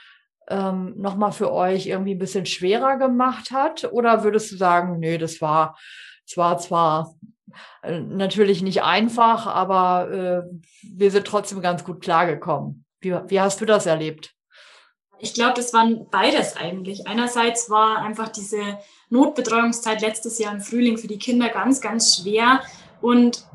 ähm, 0.49 0.93
nochmal 0.97 1.33
für 1.33 1.53
euch 1.53 1.87
irgendwie 1.87 2.15
ein 2.15 2.19
bisschen 2.19 2.45
schwerer 2.45 2.99
gemacht 2.99 3.51
hat? 3.51 3.91
Oder 3.93 4.25
würdest 4.25 4.53
du 4.53 4.57
sagen, 4.57 4.99
nee, 4.99 5.17
das 5.17 5.41
war, 5.41 5.79
zwar 6.27 6.61
äh, 6.61 7.34
natürlich 7.83 8.63
nicht 8.63 8.83
einfach, 8.83 9.47
aber 9.47 10.11
äh, 10.11 10.59
wir 10.83 11.11
sind 11.11 11.27
trotzdem 11.27 11.61
ganz 11.61 11.85
gut 11.85 12.03
klargekommen. 12.03 12.85
Wie, 13.01 13.13
wie 13.29 13.41
hast 13.41 13.61
du 13.61 13.67
das 13.67 13.87
erlebt? 13.87 14.35
Ich 15.19 15.35
glaube, 15.35 15.55
das 15.55 15.73
waren 15.73 16.09
beides 16.11 16.57
eigentlich. 16.57 17.07
Einerseits 17.07 17.71
war 17.71 17.99
einfach 17.99 18.29
diese 18.29 18.79
Notbetreuungszeit 19.11 20.01
letztes 20.01 20.39
Jahr 20.39 20.53
im 20.53 20.61
Frühling 20.61 20.99
für 20.99 21.07
die 21.07 21.19
Kinder 21.19 21.49
ganz, 21.49 21.81
ganz 21.81 22.17
schwer. 22.17 22.61
Und 23.01 23.47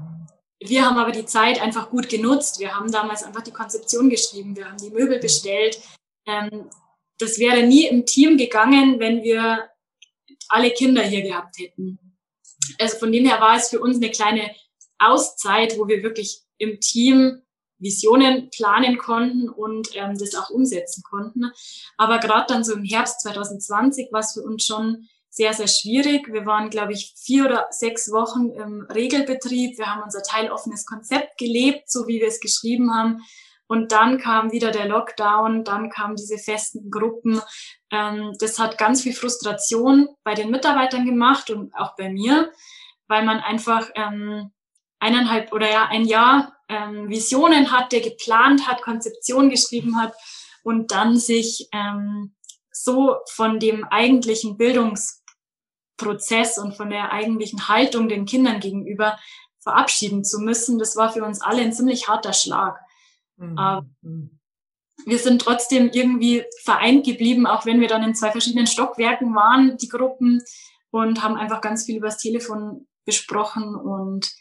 wir 0.59 0.85
haben 0.85 0.97
aber 0.97 1.11
die 1.11 1.25
Zeit 1.25 1.61
einfach 1.61 1.89
gut 1.89 2.09
genutzt. 2.09 2.59
Wir 2.59 2.75
haben 2.75 2.91
damals 2.91 3.23
einfach 3.23 3.41
die 3.41 3.51
Konzeption 3.51 4.09
geschrieben, 4.09 4.55
wir 4.55 4.65
haben 4.65 4.77
die 4.77 4.89
Möbel 4.89 5.19
bestellt. 5.19 5.79
Ähm, 6.25 6.69
das 7.17 7.39
wäre 7.39 7.63
nie 7.63 7.87
im 7.87 8.05
Team 8.05 8.37
gegangen, 8.37 8.99
wenn 8.99 9.23
wir 9.23 9.69
alle 10.47 10.71
Kinder 10.71 11.03
hier 11.03 11.21
gehabt 11.21 11.59
hätten. 11.59 11.99
Also 12.79 12.97
von 12.97 13.11
dem 13.11 13.25
her 13.25 13.39
war 13.39 13.55
es 13.55 13.69
für 13.69 13.79
uns 13.79 13.97
eine 13.97 14.11
kleine 14.11 14.51
Auszeit, 14.99 15.77
wo 15.77 15.87
wir 15.87 16.03
wirklich 16.03 16.41
im 16.57 16.79
Team 16.79 17.41
Visionen 17.79 18.49
planen 18.49 18.97
konnten 18.97 19.49
und 19.49 19.95
ähm, 19.95 20.17
das 20.17 20.35
auch 20.35 20.49
umsetzen 20.49 21.01
konnten. 21.03 21.51
Aber 21.97 22.19
gerade 22.19 22.53
dann 22.53 22.63
so 22.63 22.73
im 22.73 22.83
Herbst 22.83 23.21
2020 23.21 24.11
war 24.11 24.19
es 24.19 24.33
für 24.33 24.41
uns 24.41 24.65
schon 24.65 25.07
sehr, 25.29 25.53
sehr 25.53 25.67
schwierig. 25.67 26.27
Wir 26.31 26.45
waren, 26.45 26.69
glaube 26.69 26.93
ich, 26.93 27.13
vier 27.17 27.45
oder 27.45 27.67
sechs 27.69 28.11
Wochen 28.11 28.49
im 28.49 28.81
Regelbetrieb. 28.93 29.77
Wir 29.77 29.85
haben 29.85 30.03
unser 30.03 30.21
teiloffenes 30.23 30.85
Konzept 30.85 31.37
gelebt, 31.37 31.89
so 31.89 32.07
wie 32.07 32.19
wir 32.19 32.27
es 32.27 32.39
geschrieben 32.39 32.93
haben. 32.93 33.21
Und 33.67 33.91
dann 33.91 34.17
kam 34.17 34.51
wieder 34.51 34.71
der 34.71 34.87
Lockdown, 34.87 35.63
dann 35.63 35.91
kamen 35.91 36.15
diese 36.15 36.39
festen 36.39 36.89
Gruppen. 36.89 37.39
Ähm, 37.91 38.35
das 38.39 38.59
hat 38.59 38.77
ganz 38.77 39.01
viel 39.01 39.13
Frustration 39.13 40.09
bei 40.23 40.35
den 40.35 40.51
Mitarbeitern 40.51 41.05
gemacht 41.05 41.49
und 41.49 41.73
auch 41.75 41.95
bei 41.95 42.09
mir, 42.09 42.51
weil 43.07 43.23
man 43.23 43.39
einfach 43.39 43.89
ähm, 43.95 44.51
eineinhalb 44.99 45.51
oder 45.53 45.69
ja 45.69 45.87
ein 45.87 46.05
Jahr 46.05 46.55
ähm, 46.67 47.09
Visionen 47.09 47.71
hatte, 47.71 48.01
geplant 48.01 48.67
hat, 48.67 48.81
Konzeption 48.81 49.49
geschrieben 49.49 49.99
hat 49.99 50.13
und 50.63 50.91
dann 50.91 51.17
sich 51.17 51.67
ähm, 51.71 52.35
so 52.71 53.17
von 53.31 53.59
dem 53.59 53.85
eigentlichen 53.85 54.57
Bildungsprozess 54.57 56.57
und 56.57 56.75
von 56.75 56.89
der 56.89 57.11
eigentlichen 57.11 57.67
Haltung 57.67 58.07
den 58.07 58.25
Kindern 58.25 58.59
gegenüber 58.59 59.17
verabschieden 59.61 60.23
zu 60.23 60.39
müssen, 60.39 60.79
das 60.79 60.95
war 60.95 61.11
für 61.11 61.23
uns 61.23 61.41
alle 61.41 61.61
ein 61.61 61.73
ziemlich 61.73 62.07
harter 62.07 62.33
Schlag. 62.33 62.79
Mhm. 64.01 64.38
Wir 65.05 65.17
sind 65.17 65.41
trotzdem 65.41 65.89
irgendwie 65.91 66.43
vereint 66.63 67.05
geblieben, 67.05 67.47
auch 67.47 67.65
wenn 67.65 67.81
wir 67.81 67.87
dann 67.87 68.03
in 68.03 68.15
zwei 68.15 68.31
verschiedenen 68.31 68.67
Stockwerken 68.67 69.33
waren, 69.35 69.77
die 69.77 69.89
Gruppen, 69.89 70.41
und 70.91 71.21
haben 71.21 71.35
einfach 71.35 71.61
ganz 71.61 71.85
viel 71.85 71.97
übers 71.97 72.17
Telefon 72.17 72.87
besprochen 73.05 73.75
und 73.75 74.31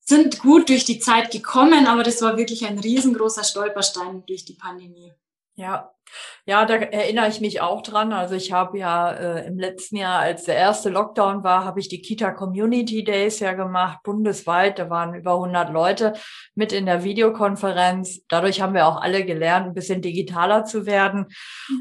sind 0.00 0.40
gut 0.40 0.68
durch 0.68 0.84
die 0.84 0.98
Zeit 0.98 1.30
gekommen, 1.30 1.86
aber 1.86 2.02
das 2.02 2.22
war 2.22 2.36
wirklich 2.36 2.64
ein 2.64 2.78
riesengroßer 2.78 3.44
Stolperstein 3.44 4.24
durch 4.26 4.44
die 4.44 4.54
Pandemie. 4.54 5.12
Ja, 5.56 5.90
ja, 6.44 6.64
da 6.64 6.76
erinnere 6.76 7.28
ich 7.28 7.40
mich 7.40 7.60
auch 7.60 7.82
dran. 7.82 8.12
Also 8.12 8.34
ich 8.34 8.52
habe 8.52 8.78
ja 8.78 9.10
äh, 9.10 9.46
im 9.46 9.58
letzten 9.58 9.96
Jahr, 9.96 10.20
als 10.20 10.44
der 10.44 10.54
erste 10.56 10.90
Lockdown 10.90 11.42
war, 11.42 11.64
habe 11.64 11.80
ich 11.80 11.88
die 11.88 12.00
Kita 12.00 12.30
Community 12.30 13.02
Days 13.02 13.40
ja 13.40 13.52
gemacht, 13.54 13.98
bundesweit. 14.04 14.78
Da 14.78 14.88
waren 14.88 15.14
über 15.14 15.34
100 15.34 15.72
Leute 15.72 16.12
mit 16.54 16.72
in 16.72 16.86
der 16.86 17.02
Videokonferenz. 17.02 18.24
Dadurch 18.28 18.60
haben 18.60 18.74
wir 18.74 18.86
auch 18.86 19.00
alle 19.00 19.24
gelernt, 19.24 19.66
ein 19.66 19.74
bisschen 19.74 20.02
digitaler 20.02 20.64
zu 20.64 20.86
werden. 20.86 21.26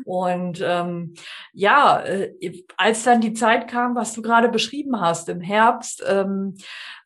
Und 0.06 0.62
ähm, 0.64 1.14
ja, 1.54 2.00
äh, 2.00 2.64
als 2.78 3.04
dann 3.04 3.22
die 3.22 3.34
Zeit 3.34 3.68
kam, 3.68 3.96
was 3.96 4.14
du 4.14 4.24
gerade 4.24 4.50
beschrieben 4.50 5.00
hast, 5.00 5.30
im 5.30 5.42
Herbst, 5.42 6.04
ähm, 6.08 6.56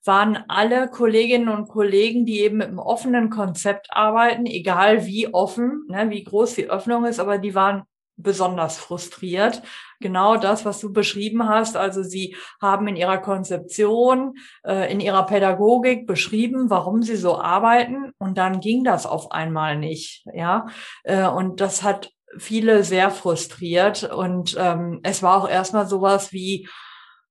waren 0.06 0.44
alle 0.48 0.90
Kolleginnen 0.90 1.50
und 1.50 1.68
Kollegen, 1.68 2.26
die 2.26 2.40
eben 2.40 2.58
mit 2.58 2.68
einem 2.68 2.80
offenen 2.80 3.30
Konzept 3.30 3.88
arbeiten, 3.92 4.46
egal 4.46 5.06
wie 5.06 5.34
offen, 5.34 5.86
ne, 5.90 6.10
wie 6.10 6.24
groß 6.24 6.56
die 6.56 6.70
Öffnung 6.70 7.06
ist, 7.06 7.20
aber 7.20 7.38
die 7.38 7.56
waren 7.56 7.84
besonders 8.20 8.78
frustriert. 8.78 9.62
Genau 10.00 10.38
das, 10.38 10.66
was 10.66 10.80
du 10.80 10.94
beschrieben 10.94 11.48
hast. 11.48 11.76
Also 11.76 12.04
sie 12.04 12.36
haben 12.62 12.88
in 12.88 12.96
ihrer 12.96 13.18
Konzeption, 13.18 14.36
äh, 14.66 14.92
in 14.92 15.00
ihrer 15.00 15.26
Pädagogik 15.26 16.06
beschrieben, 16.06 16.70
warum 16.70 17.02
sie 17.02 17.16
so 17.16 17.38
arbeiten. 17.40 18.12
Und 18.18 18.38
dann 18.38 18.60
ging 18.60 18.84
das 18.84 19.06
auf 19.06 19.32
einmal 19.32 19.78
nicht. 19.78 20.26
Ja, 20.34 20.68
äh, 21.04 21.28
und 21.28 21.62
das 21.62 21.84
hat 21.84 22.12
viele 22.38 22.84
sehr 22.84 23.10
frustriert. 23.10 24.04
Und 24.04 24.56
ähm, 24.60 25.00
es 25.04 25.24
war 25.24 25.42
auch 25.42 25.50
erstmal 25.50 25.88
sowas 25.88 26.32
wie, 26.32 26.68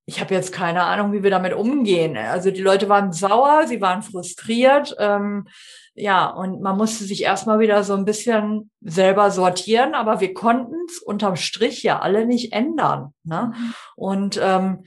ich 0.08 0.22
habe 0.22 0.34
jetzt 0.34 0.52
keine 0.54 0.84
Ahnung, 0.84 1.12
wie 1.12 1.22
wir 1.22 1.30
damit 1.30 1.52
umgehen. 1.52 2.16
Also 2.16 2.50
die 2.50 2.62
Leute 2.62 2.88
waren 2.88 3.12
sauer, 3.12 3.66
sie 3.66 3.82
waren 3.82 4.00
frustriert. 4.00 4.96
Ähm, 4.98 5.46
ja, 5.92 6.30
und 6.30 6.62
man 6.62 6.78
musste 6.78 7.04
sich 7.04 7.24
erstmal 7.24 7.58
wieder 7.58 7.84
so 7.84 7.92
ein 7.92 8.06
bisschen 8.06 8.70
selber 8.80 9.30
sortieren, 9.30 9.94
aber 9.94 10.20
wir 10.20 10.32
konnten 10.32 10.76
es 10.88 10.98
unterm 10.98 11.36
Strich 11.36 11.82
ja 11.82 11.98
alle 11.98 12.24
nicht 12.24 12.54
ändern. 12.54 13.12
Ne? 13.22 13.52
Mhm. 13.54 13.74
Und 13.96 14.40
ähm, 14.42 14.84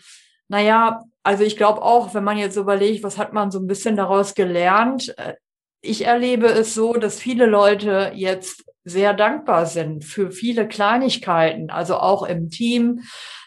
naja, 0.47 1.03
also 1.21 1.43
ich 1.43 1.55
glaube 1.55 1.83
auch, 1.83 2.15
wenn 2.15 2.23
man 2.23 2.39
jetzt 2.39 2.57
überlegt, 2.57 3.03
was 3.03 3.19
hat 3.19 3.31
man 3.31 3.51
so 3.51 3.59
ein 3.59 3.67
bisschen 3.67 3.95
daraus 3.95 4.33
gelernt, 4.33 5.15
äh, 5.19 5.35
ich 5.81 6.05
erlebe 6.05 6.47
es 6.47 6.73
so, 6.73 6.93
dass 6.93 7.19
viele 7.19 7.45
Leute 7.45 8.11
jetzt 8.15 8.65
sehr 8.83 9.13
dankbar 9.13 9.65
sind 9.65 10.03
für 10.03 10.31
viele 10.31 10.67
Kleinigkeiten, 10.67 11.69
also 11.69 11.97
auch 11.97 12.23
im 12.23 12.49
Team, 12.49 13.01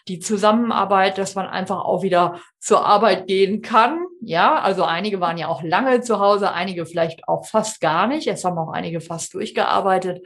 die 0.07 0.19
Zusammenarbeit, 0.19 1.17
dass 1.17 1.35
man 1.35 1.47
einfach 1.47 1.83
auch 1.83 2.03
wieder 2.03 2.39
zur 2.59 2.85
Arbeit 2.85 3.27
gehen 3.27 3.61
kann. 3.61 4.05
Ja, 4.21 4.59
also 4.59 4.83
einige 4.83 5.19
waren 5.19 5.37
ja 5.37 5.47
auch 5.47 5.63
lange 5.63 6.01
zu 6.01 6.19
Hause, 6.19 6.51
einige 6.51 6.85
vielleicht 6.85 7.27
auch 7.27 7.45
fast 7.45 7.81
gar 7.81 8.07
nicht. 8.07 8.27
Es 8.27 8.45
haben 8.45 8.57
auch 8.57 8.71
einige 8.71 9.01
fast 9.01 9.33
durchgearbeitet. 9.33 10.25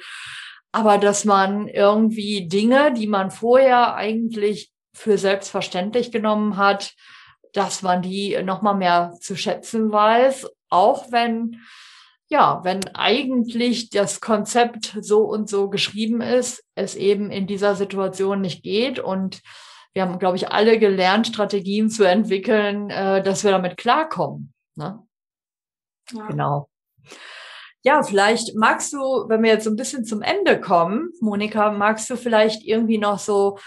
Aber 0.72 0.98
dass 0.98 1.26
man 1.26 1.68
irgendwie 1.68 2.48
Dinge, 2.48 2.94
die 2.94 3.08
man 3.08 3.32
vorher 3.32 3.96
eigentlich 3.96 4.72
für 4.94 5.18
selbstverständlich 5.18 6.12
genommen 6.12 6.58
hat, 6.58 6.94
dass 7.54 7.82
man 7.82 8.02
die 8.02 8.38
nochmal 8.44 8.76
mehr 8.76 9.14
zu 9.22 9.36
schätzen 9.36 9.92
weiß, 9.92 10.48
auch 10.70 11.12
wenn 11.12 11.62
ja, 12.30 12.62
wenn 12.64 12.88
eigentlich 12.96 13.90
das 13.90 14.22
Konzept 14.22 14.96
so 15.02 15.24
und 15.24 15.50
so 15.50 15.70
geschrieben 15.70 16.22
ist, 16.22 16.64
es 16.76 16.96
eben 16.96 17.32
in 17.32 17.48
dieser 17.48 17.76
Situation 17.76 18.42
nicht 18.42 18.64
geht 18.64 19.00
und 19.00 19.42
wir 19.94 20.04
haben, 20.04 20.20
glaube 20.20 20.38
ich, 20.38 20.52
alle 20.52 20.78
gelernt, 20.78 21.26
Strategien 21.26 21.90
zu 21.90 22.04
entwickeln, 22.04 22.92
äh, 22.92 23.24
dass 23.24 23.44
wir 23.44 23.52
damit 23.52 23.78
klarkommen. 23.78 24.54
Ne? 24.76 25.04
Ja. 26.12 26.28
Genau. 26.28 26.70
Ja, 27.82 28.04
vielleicht 28.04 28.56
magst 28.56 28.94
du, 28.94 29.00
wenn 29.28 29.42
wir 29.42 29.52
jetzt 29.52 29.64
so 29.64 29.72
ein 29.72 29.76
bisschen 29.76 30.06
zum 30.06 30.22
Ende 30.22 30.62
kommen, 30.62 31.10
Monika, 31.22 31.72
magst 31.72 32.10
du 32.10 32.18
vielleicht 32.18 32.64
irgendwie 32.64 33.00
noch 33.00 33.18
so, 33.18 33.58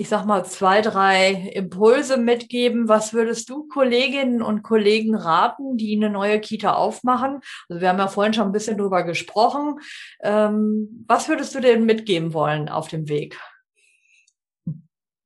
ich 0.00 0.08
sag 0.08 0.24
mal, 0.24 0.46
zwei, 0.46 0.80
drei 0.80 1.30
Impulse 1.54 2.16
mitgeben? 2.16 2.88
Was 2.88 3.12
würdest 3.12 3.50
du 3.50 3.68
Kolleginnen 3.68 4.40
und 4.40 4.62
Kollegen 4.62 5.14
raten, 5.14 5.76
die 5.76 5.94
eine 5.94 6.08
neue 6.08 6.40
Kita 6.40 6.72
aufmachen? 6.72 7.40
Also 7.68 7.82
wir 7.82 7.90
haben 7.90 7.98
ja 7.98 8.08
vorhin 8.08 8.32
schon 8.32 8.46
ein 8.46 8.52
bisschen 8.52 8.78
drüber 8.78 9.02
gesprochen. 9.02 9.78
Ähm, 10.22 11.04
was 11.06 11.28
würdest 11.28 11.54
du 11.54 11.60
denen 11.60 11.84
mitgeben 11.84 12.32
wollen 12.32 12.70
auf 12.70 12.88
dem 12.88 13.10
Weg? 13.10 13.38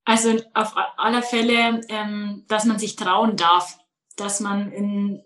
Also 0.04 0.42
auf 0.54 0.74
aller 0.96 1.22
Fälle, 1.22 1.80
ähm, 1.88 2.44
dass 2.48 2.64
man 2.64 2.80
sich 2.80 2.96
trauen 2.96 3.36
darf, 3.36 3.78
dass 4.16 4.40
man 4.40 4.72
in, 4.72 5.22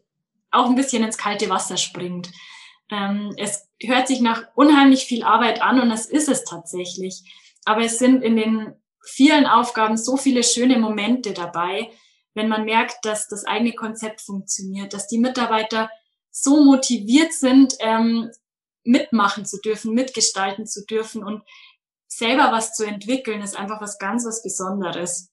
auch 0.50 0.66
ein 0.66 0.76
bisschen 0.76 1.02
ins 1.02 1.16
kalte 1.16 1.48
Wasser 1.48 1.78
springt. 1.78 2.30
Ähm, 2.90 3.32
es 3.38 3.66
hört 3.82 4.08
sich 4.08 4.20
nach 4.20 4.42
unheimlich 4.56 5.06
viel 5.06 5.24
Arbeit 5.24 5.62
an 5.62 5.80
und 5.80 5.88
das 5.88 6.04
ist 6.04 6.28
es 6.28 6.44
tatsächlich. 6.44 7.22
Aber 7.64 7.80
es 7.80 7.98
sind 7.98 8.22
in 8.22 8.36
den 8.36 8.74
vielen 9.08 9.46
Aufgaben 9.46 9.96
so 9.96 10.16
viele 10.16 10.42
schöne 10.44 10.78
Momente 10.78 11.32
dabei, 11.32 11.90
wenn 12.34 12.48
man 12.48 12.64
merkt, 12.64 13.04
dass 13.04 13.26
das 13.26 13.44
eigene 13.44 13.72
Konzept 13.72 14.20
funktioniert, 14.20 14.92
dass 14.92 15.08
die 15.08 15.18
Mitarbeiter 15.18 15.90
so 16.30 16.62
motiviert 16.62 17.32
sind, 17.32 17.74
ähm, 17.80 18.30
mitmachen 18.84 19.44
zu 19.44 19.60
dürfen, 19.60 19.94
mitgestalten 19.94 20.66
zu 20.66 20.84
dürfen 20.84 21.24
und 21.24 21.42
selber 22.06 22.52
was 22.52 22.74
zu 22.74 22.84
entwickeln, 22.84 23.42
ist 23.42 23.56
einfach 23.56 23.80
was 23.80 23.98
ganz 23.98 24.24
was 24.24 24.42
Besonderes. 24.42 25.30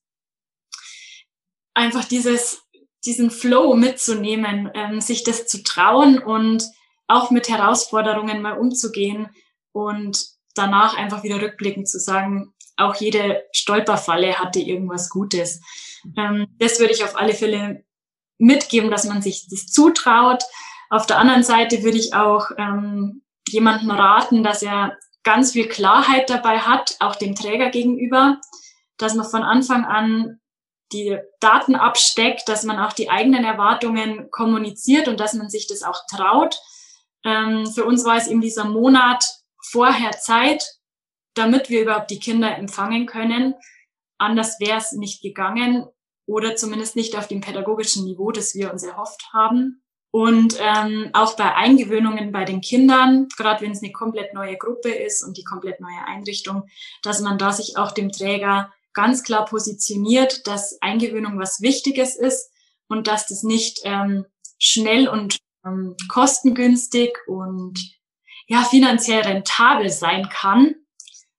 Einfach 1.74 2.04
dieses, 2.04 2.62
diesen 3.04 3.30
Flow 3.30 3.74
mitzunehmen, 3.74 4.70
ähm, 4.74 5.00
sich 5.00 5.22
das 5.22 5.46
zu 5.46 5.62
trauen 5.62 6.18
und 6.18 6.64
auch 7.06 7.30
mit 7.30 7.48
Herausforderungen 7.48 8.42
mal 8.42 8.58
umzugehen 8.58 9.30
und 9.72 10.35
danach 10.56 10.96
einfach 10.96 11.22
wieder 11.22 11.40
rückblickend 11.40 11.88
zu 11.88 11.98
sagen, 11.98 12.52
auch 12.76 12.94
jede 12.96 13.42
Stolperfalle 13.52 14.38
hatte 14.38 14.60
irgendwas 14.60 15.08
Gutes. 15.08 15.60
Ähm, 16.16 16.46
das 16.58 16.78
würde 16.78 16.92
ich 16.92 17.04
auf 17.04 17.16
alle 17.16 17.34
Fälle 17.34 17.84
mitgeben, 18.38 18.90
dass 18.90 19.04
man 19.04 19.22
sich 19.22 19.48
das 19.48 19.66
zutraut. 19.66 20.42
Auf 20.90 21.06
der 21.06 21.18
anderen 21.18 21.42
Seite 21.42 21.82
würde 21.82 21.98
ich 21.98 22.14
auch 22.14 22.50
ähm, 22.58 23.22
jemandem 23.48 23.90
raten, 23.90 24.42
dass 24.42 24.62
er 24.62 24.96
ganz 25.24 25.52
viel 25.52 25.68
Klarheit 25.68 26.30
dabei 26.30 26.58
hat, 26.58 26.96
auch 27.00 27.16
dem 27.16 27.34
Träger 27.34 27.70
gegenüber, 27.70 28.40
dass 28.98 29.14
man 29.14 29.26
von 29.26 29.42
Anfang 29.42 29.84
an 29.84 30.40
die 30.92 31.18
Daten 31.40 31.74
absteckt, 31.74 32.48
dass 32.48 32.62
man 32.62 32.78
auch 32.78 32.92
die 32.92 33.10
eigenen 33.10 33.44
Erwartungen 33.44 34.30
kommuniziert 34.30 35.08
und 35.08 35.18
dass 35.18 35.34
man 35.34 35.48
sich 35.48 35.66
das 35.66 35.82
auch 35.82 36.00
traut. 36.08 36.60
Ähm, 37.24 37.66
für 37.66 37.84
uns 37.84 38.04
war 38.04 38.16
es 38.16 38.28
eben 38.28 38.40
dieser 38.40 38.66
Monat 38.66 39.24
vorher 39.70 40.12
Zeit, 40.12 40.64
damit 41.34 41.68
wir 41.68 41.82
überhaupt 41.82 42.10
die 42.10 42.20
Kinder 42.20 42.56
empfangen 42.56 43.06
können. 43.06 43.54
Anders 44.18 44.58
wäre 44.60 44.78
es 44.78 44.92
nicht 44.92 45.22
gegangen 45.22 45.86
oder 46.26 46.56
zumindest 46.56 46.96
nicht 46.96 47.16
auf 47.16 47.28
dem 47.28 47.40
pädagogischen 47.40 48.04
Niveau, 48.04 48.32
das 48.32 48.54
wir 48.54 48.72
uns 48.72 48.82
erhofft 48.82 49.28
haben. 49.32 49.82
Und 50.10 50.56
ähm, 50.60 51.10
auch 51.12 51.36
bei 51.36 51.54
Eingewöhnungen 51.54 52.32
bei 52.32 52.44
den 52.44 52.62
Kindern, 52.62 53.28
gerade 53.36 53.62
wenn 53.62 53.72
es 53.72 53.82
eine 53.82 53.92
komplett 53.92 54.32
neue 54.32 54.56
Gruppe 54.56 54.88
ist 54.88 55.22
und 55.22 55.36
die 55.36 55.44
komplett 55.44 55.80
neue 55.80 56.06
Einrichtung, 56.06 56.64
dass 57.02 57.20
man 57.20 57.36
da 57.36 57.52
sich 57.52 57.76
auch 57.76 57.92
dem 57.92 58.10
Träger 58.10 58.72
ganz 58.94 59.22
klar 59.22 59.44
positioniert, 59.44 60.46
dass 60.46 60.80
Eingewöhnung 60.80 61.38
was 61.38 61.60
Wichtiges 61.60 62.16
ist 62.16 62.50
und 62.88 63.08
dass 63.08 63.26
das 63.26 63.42
nicht 63.42 63.80
ähm, 63.84 64.24
schnell 64.58 65.06
und 65.06 65.36
ähm, 65.66 65.96
kostengünstig 66.08 67.18
und 67.26 67.78
ja 68.46 68.62
finanziell 68.62 69.22
rentabel 69.22 69.90
sein 69.90 70.28
kann, 70.28 70.74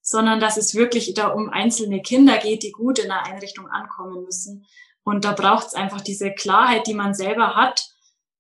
sondern 0.01 0.39
dass 0.39 0.57
es 0.57 0.75
wirklich 0.75 1.13
da 1.13 1.27
um 1.27 1.49
einzelne 1.49 2.01
Kinder 2.01 2.37
geht, 2.37 2.63
die 2.63 2.71
gut 2.71 2.99
in 2.99 3.07
der 3.07 3.25
Einrichtung 3.25 3.67
ankommen 3.67 4.23
müssen. 4.23 4.65
Und 5.03 5.25
da 5.25 5.33
braucht 5.33 5.67
es 5.67 5.73
einfach 5.73 6.01
diese 6.01 6.33
Klarheit, 6.33 6.87
die 6.87 6.93
man 6.93 7.13
selber 7.13 7.55
hat, 7.55 7.81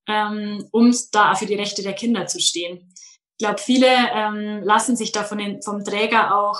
ähm, 0.07 0.67
um 0.71 0.95
da 1.11 1.35
für 1.35 1.45
die 1.45 1.55
Rechte 1.55 1.81
der 1.81 1.93
Kinder 1.93 2.27
zu 2.27 2.39
stehen. 2.39 2.93
Ich 3.37 3.45
glaube, 3.45 3.59
viele 3.59 3.87
ähm, 3.87 4.61
lassen 4.63 4.95
sich 4.95 5.11
da 5.11 5.23
von 5.23 5.37
den, 5.37 5.61
vom 5.61 5.83
Träger 5.83 6.37
auch 6.37 6.59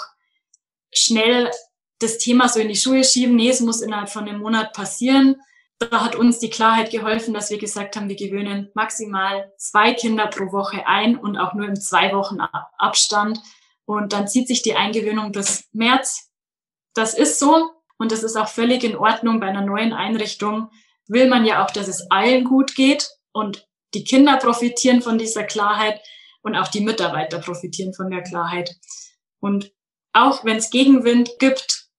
schnell 0.93 1.51
das 1.99 2.17
Thema 2.19 2.47
so 2.49 2.59
in 2.59 2.67
die 2.67 2.75
Schuhe 2.75 3.03
schieben. 3.03 3.35
Nee, 3.35 3.49
es 3.49 3.61
muss 3.61 3.81
innerhalb 3.81 4.09
von 4.09 4.27
einem 4.27 4.39
Monat 4.39 4.73
passieren. 4.73 5.37
Da 5.79 6.03
hat 6.03 6.15
uns 6.15 6.39
die 6.39 6.49
Klarheit 6.49 6.89
geholfen, 6.89 7.33
dass 7.33 7.51
wir 7.51 7.59
gesagt 7.59 7.95
haben, 7.95 8.09
wir 8.09 8.15
gewöhnen 8.15 8.71
maximal 8.73 9.53
zwei 9.57 9.93
Kinder 9.93 10.27
pro 10.27 10.51
Woche 10.51 10.87
ein 10.87 11.17
und 11.17 11.37
auch 11.37 11.53
nur 11.53 11.67
im 11.67 11.75
zwei 11.75 12.13
Wochen 12.13 12.39
Abstand. 12.39 13.39
Und 13.85 14.11
dann 14.11 14.27
zieht 14.27 14.47
sich 14.47 14.63
die 14.63 14.75
Eingewöhnung 14.75 15.31
bis 15.31 15.67
März. 15.73 16.31
Das 16.93 17.13
ist 17.13 17.39
so. 17.39 17.69
Und 17.99 18.11
das 18.11 18.23
ist 18.23 18.35
auch 18.35 18.47
völlig 18.47 18.83
in 18.83 18.95
Ordnung. 18.95 19.39
Bei 19.39 19.47
einer 19.47 19.61
neuen 19.61 19.93
Einrichtung 19.93 20.69
will 21.07 21.27
man 21.29 21.45
ja 21.45 21.63
auch, 21.63 21.71
dass 21.71 21.87
es 21.87 22.09
allen 22.09 22.43
gut 22.43 22.75
geht. 22.75 23.09
Und 23.31 23.67
die 23.93 24.03
Kinder 24.03 24.37
profitieren 24.37 25.01
von 25.01 25.17
dieser 25.17 25.43
Klarheit 25.43 26.01
und 26.41 26.55
auch 26.55 26.67
die 26.67 26.81
Mitarbeiter 26.81 27.39
profitieren 27.39 27.93
von 27.93 28.09
der 28.09 28.23
Klarheit. 28.23 28.75
Und 29.39 29.71
auch 30.13 30.43
wenn 30.43 30.57
es 30.57 30.71
Gegenwind 30.71 31.37
gibt, 31.39 31.89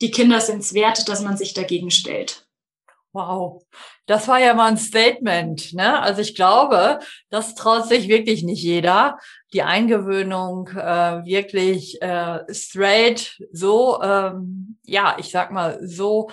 die 0.00 0.10
Kinder 0.10 0.40
sind 0.40 0.60
es 0.60 0.74
wert, 0.74 1.08
dass 1.08 1.22
man 1.22 1.36
sich 1.36 1.52
dagegen 1.54 1.90
stellt. 1.90 2.46
Wow, 3.12 3.64
das 4.06 4.28
war 4.28 4.38
ja 4.38 4.54
mal 4.54 4.70
ein 4.70 4.76
Statement. 4.76 5.72
Ne? 5.74 6.00
Also 6.00 6.20
ich 6.20 6.36
glaube, 6.36 7.00
das 7.28 7.56
traut 7.56 7.88
sich 7.88 8.06
wirklich 8.06 8.44
nicht 8.44 8.62
jeder, 8.62 9.18
die 9.52 9.62
Eingewöhnung 9.62 10.68
äh, 10.68 11.24
wirklich 11.24 12.00
äh, 12.00 12.44
straight 12.52 13.36
so, 13.50 14.00
ähm, 14.00 14.78
ja, 14.84 15.16
ich 15.18 15.30
sag 15.32 15.50
mal 15.50 15.80
so 15.84 16.30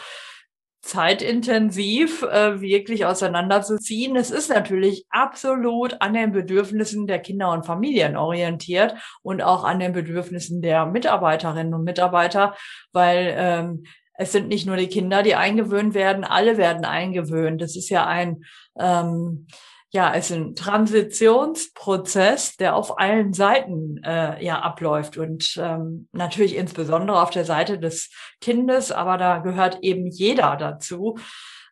zeitintensiv 0.82 2.22
äh, 2.22 2.62
wirklich 2.62 3.06
auseinanderzuziehen. 3.06 4.16
Es 4.16 4.30
ist 4.30 4.50
natürlich 4.50 5.06
absolut 5.10 6.00
an 6.00 6.14
den 6.14 6.32
Bedürfnissen 6.32 7.08
der 7.08 7.20
Kinder 7.20 7.52
und 7.52 7.66
Familien 7.66 8.16
orientiert 8.16 8.96
und 9.24 9.42
auch 9.42 9.64
an 9.64 9.80
den 9.80 9.94
Bedürfnissen 9.94 10.62
der 10.62 10.86
Mitarbeiterinnen 10.86 11.74
und 11.74 11.84
Mitarbeiter, 11.84 12.56
weil 12.94 13.34
ähm, 13.36 13.84
es 14.18 14.32
sind 14.32 14.48
nicht 14.48 14.66
nur 14.66 14.76
die 14.76 14.88
Kinder, 14.88 15.24
die 15.24 15.36
eingewöhnt 15.36 15.94
werden, 15.94 16.24
alle 16.24 16.58
werden 16.58 16.86
eingewöhnt. 16.86 17.62
Das 17.62 17.76
ist 17.76 17.90
ja 17.90 18.06
ein 18.06 18.44
ähm, 18.80 19.48
ja, 19.90 20.14
es 20.14 20.32
ist 20.32 20.36
ein 20.36 20.56
Transitionsprozess, 20.56 22.58
der 22.58 22.76
auf 22.76 23.00
allen 23.00 23.34
Seiten 23.34 24.04
äh, 24.04 24.44
ja 24.44 24.60
abläuft 24.60 25.18
und 25.18 25.58
ähm, 25.58 26.10
natürlich 26.12 26.58
insbesondere 26.58 27.22
auf 27.22 27.30
der 27.30 27.46
Seite 27.46 27.80
des 27.80 28.12
Kindes, 28.42 28.92
aber 28.92 29.18
da 29.18 29.40
gehört 29.40 29.80
eben 29.82 30.08
jeder 30.08 30.58
dazu. 30.58 31.18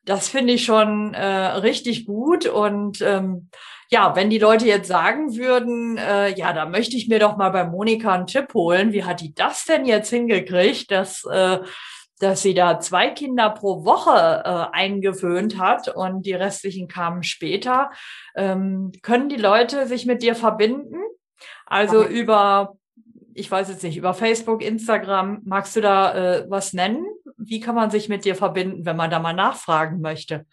Das 0.05 0.29
finde 0.29 0.53
ich 0.53 0.63
schon 0.63 1.13
äh, 1.13 1.25
richtig 1.25 2.05
gut 2.05 2.45
und 2.45 3.01
ähm, 3.01 3.49
ja, 3.91 4.15
wenn 4.15 4.29
die 4.29 4.39
Leute 4.39 4.65
jetzt 4.65 4.87
sagen 4.87 5.35
würden, 5.35 5.97
äh, 5.97 6.37
ja, 6.37 6.53
da 6.53 6.65
möchte 6.65 6.95
ich 6.95 7.07
mir 7.07 7.19
doch 7.19 7.37
mal 7.37 7.49
bei 7.49 7.65
Monika 7.65 8.13
einen 8.13 8.27
Tipp 8.27 8.53
holen, 8.53 8.93
wie 8.93 9.03
hat 9.03 9.21
die 9.21 9.33
das 9.33 9.65
denn 9.65 9.85
jetzt 9.85 10.09
hingekriegt, 10.09 10.89
dass 10.89 11.23
äh, 11.25 11.59
dass 12.19 12.41
sie 12.41 12.53
da 12.53 12.79
zwei 12.79 13.09
Kinder 13.09 13.49
pro 13.49 13.83
Woche 13.83 14.43
äh, 14.45 14.75
eingewöhnt 14.75 15.57
hat 15.57 15.89
und 15.89 16.25
die 16.25 16.33
restlichen 16.33 16.87
kamen 16.87 17.23
später. 17.23 17.91
Ähm, 18.35 18.91
können 19.01 19.29
die 19.29 19.35
Leute 19.35 19.87
sich 19.87 20.05
mit 20.05 20.23
dir 20.23 20.35
verbinden? 20.35 20.97
Also 21.65 22.01
okay. 22.01 22.13
über, 22.13 22.77
ich 23.33 23.49
weiß 23.49 23.69
jetzt 23.69 23.83
nicht, 23.83 23.97
über 23.97 24.13
Facebook, 24.13 24.61
Instagram, 24.63 25.41
magst 25.43 25.75
du 25.75 25.81
da 25.81 26.13
äh, 26.13 26.45
was 26.49 26.73
nennen? 26.73 27.05
Wie 27.37 27.59
kann 27.59 27.75
man 27.75 27.91
sich 27.91 28.07
mit 28.07 28.23
dir 28.23 28.35
verbinden, 28.35 28.85
wenn 28.85 28.95
man 28.95 29.11
da 29.11 29.19
mal 29.19 29.33
nachfragen 29.33 29.99
möchte? 29.99 30.45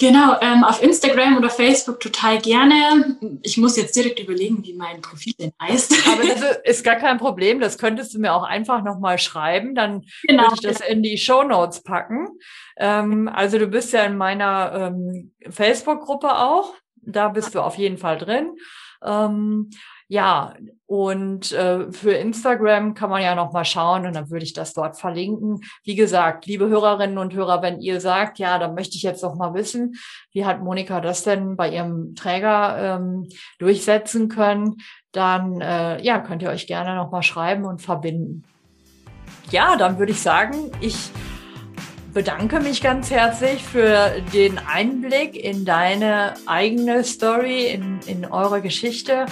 Genau, 0.00 0.34
ähm, 0.40 0.64
auf 0.64 0.82
Instagram 0.82 1.36
oder 1.36 1.50
Facebook 1.50 2.00
total 2.00 2.38
gerne. 2.38 3.18
Ich 3.42 3.58
muss 3.58 3.76
jetzt 3.76 3.94
direkt 3.94 4.18
überlegen, 4.18 4.64
wie 4.64 4.72
mein 4.72 5.02
Profil 5.02 5.34
denn 5.38 5.52
heißt. 5.60 5.94
Aber 6.10 6.22
das 6.26 6.56
ist 6.64 6.84
gar 6.84 6.96
kein 6.96 7.18
Problem. 7.18 7.60
Das 7.60 7.76
könntest 7.76 8.14
du 8.14 8.18
mir 8.18 8.32
auch 8.32 8.44
einfach 8.44 8.82
nochmal 8.82 9.18
schreiben. 9.18 9.74
Dann 9.74 10.06
genau, 10.26 10.44
würde 10.44 10.54
ich 10.54 10.60
das 10.62 10.80
in 10.80 11.02
die 11.02 11.18
Show 11.18 11.42
Notes 11.42 11.82
packen. 11.82 12.28
Ähm, 12.78 13.28
also 13.28 13.58
du 13.58 13.66
bist 13.66 13.92
ja 13.92 14.04
in 14.04 14.16
meiner 14.16 14.72
ähm, 14.74 15.34
Facebook-Gruppe 15.50 16.34
auch. 16.34 16.72
Da 17.02 17.28
bist 17.28 17.54
du 17.54 17.60
auf 17.60 17.76
jeden 17.76 17.98
Fall 17.98 18.16
drin. 18.16 18.56
Ähm, 19.04 19.68
ja, 20.08 20.54
und 20.90 21.52
äh, 21.52 21.92
für 21.92 22.14
Instagram 22.14 22.94
kann 22.94 23.10
man 23.10 23.22
ja 23.22 23.36
noch 23.36 23.52
mal 23.52 23.64
schauen 23.64 24.06
und 24.06 24.16
dann 24.16 24.28
würde 24.28 24.44
ich 24.44 24.54
das 24.54 24.72
dort 24.72 24.98
verlinken. 24.98 25.60
Wie 25.84 25.94
gesagt, 25.94 26.46
liebe 26.46 26.66
Hörerinnen 26.66 27.16
und 27.16 27.32
Hörer, 27.32 27.62
wenn 27.62 27.78
ihr 27.78 28.00
sagt, 28.00 28.40
ja, 28.40 28.58
dann 28.58 28.74
möchte 28.74 28.96
ich 28.96 29.04
jetzt 29.04 29.22
noch 29.22 29.36
mal 29.36 29.54
wissen, 29.54 29.94
wie 30.32 30.44
hat 30.44 30.64
Monika 30.64 31.00
das 31.00 31.22
denn 31.22 31.54
bei 31.54 31.70
ihrem 31.70 32.16
Träger 32.16 32.96
ähm, 32.96 33.28
durchsetzen 33.60 34.28
können, 34.28 34.78
dann 35.12 35.60
äh, 35.60 36.02
ja, 36.02 36.18
könnt 36.18 36.42
ihr 36.42 36.50
euch 36.50 36.66
gerne 36.66 36.96
noch 36.96 37.12
mal 37.12 37.22
schreiben 37.22 37.66
und 37.66 37.80
verbinden. 37.80 38.42
Ja, 39.52 39.76
dann 39.76 39.96
würde 40.00 40.10
ich 40.10 40.20
sagen, 40.20 40.72
ich 40.80 41.12
bedanke 42.12 42.60
mich 42.60 42.82
ganz 42.82 43.10
herzlich 43.10 43.62
für 43.62 44.10
den 44.32 44.58
Einblick 44.58 45.36
in 45.36 45.64
deine 45.64 46.34
eigene 46.46 47.04
Story, 47.04 47.66
in, 47.66 48.00
in 48.06 48.24
eure 48.26 48.60
Geschichte, 48.60 49.26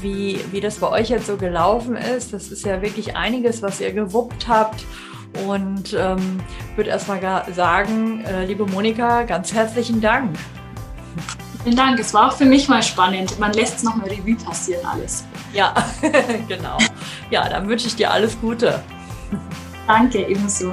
wie, 0.00 0.40
wie 0.50 0.60
das 0.60 0.78
bei 0.78 0.88
euch 0.88 1.10
jetzt 1.10 1.26
so 1.26 1.36
gelaufen 1.36 1.96
ist. 1.96 2.32
Das 2.32 2.48
ist 2.48 2.64
ja 2.64 2.82
wirklich 2.82 3.16
einiges, 3.16 3.62
was 3.62 3.80
ihr 3.80 3.92
gewuppt 3.92 4.48
habt. 4.48 4.84
Und 5.46 5.96
ähm, 5.98 6.40
würde 6.76 6.90
erstmal 6.90 7.20
sagen, 7.52 8.24
äh, 8.24 8.44
liebe 8.44 8.66
Monika, 8.66 9.24
ganz 9.24 9.52
herzlichen 9.52 10.00
Dank. 10.00 10.36
Vielen 11.64 11.76
Dank. 11.76 11.98
Es 11.98 12.14
war 12.14 12.28
auch 12.28 12.36
für 12.36 12.44
mich 12.44 12.68
mal 12.68 12.82
spannend. 12.82 13.38
Man 13.40 13.52
lässt 13.52 13.78
es 13.78 13.82
nochmal 13.82 14.08
Revue 14.08 14.36
passieren, 14.36 14.84
alles. 14.86 15.24
Ja, 15.52 15.74
genau. 16.48 16.78
Ja, 17.30 17.48
dann 17.48 17.68
wünsche 17.68 17.88
ich 17.88 17.96
dir 17.96 18.12
alles 18.12 18.38
Gute. 18.40 18.82
Danke, 19.88 20.28
ebenso. 20.28 20.72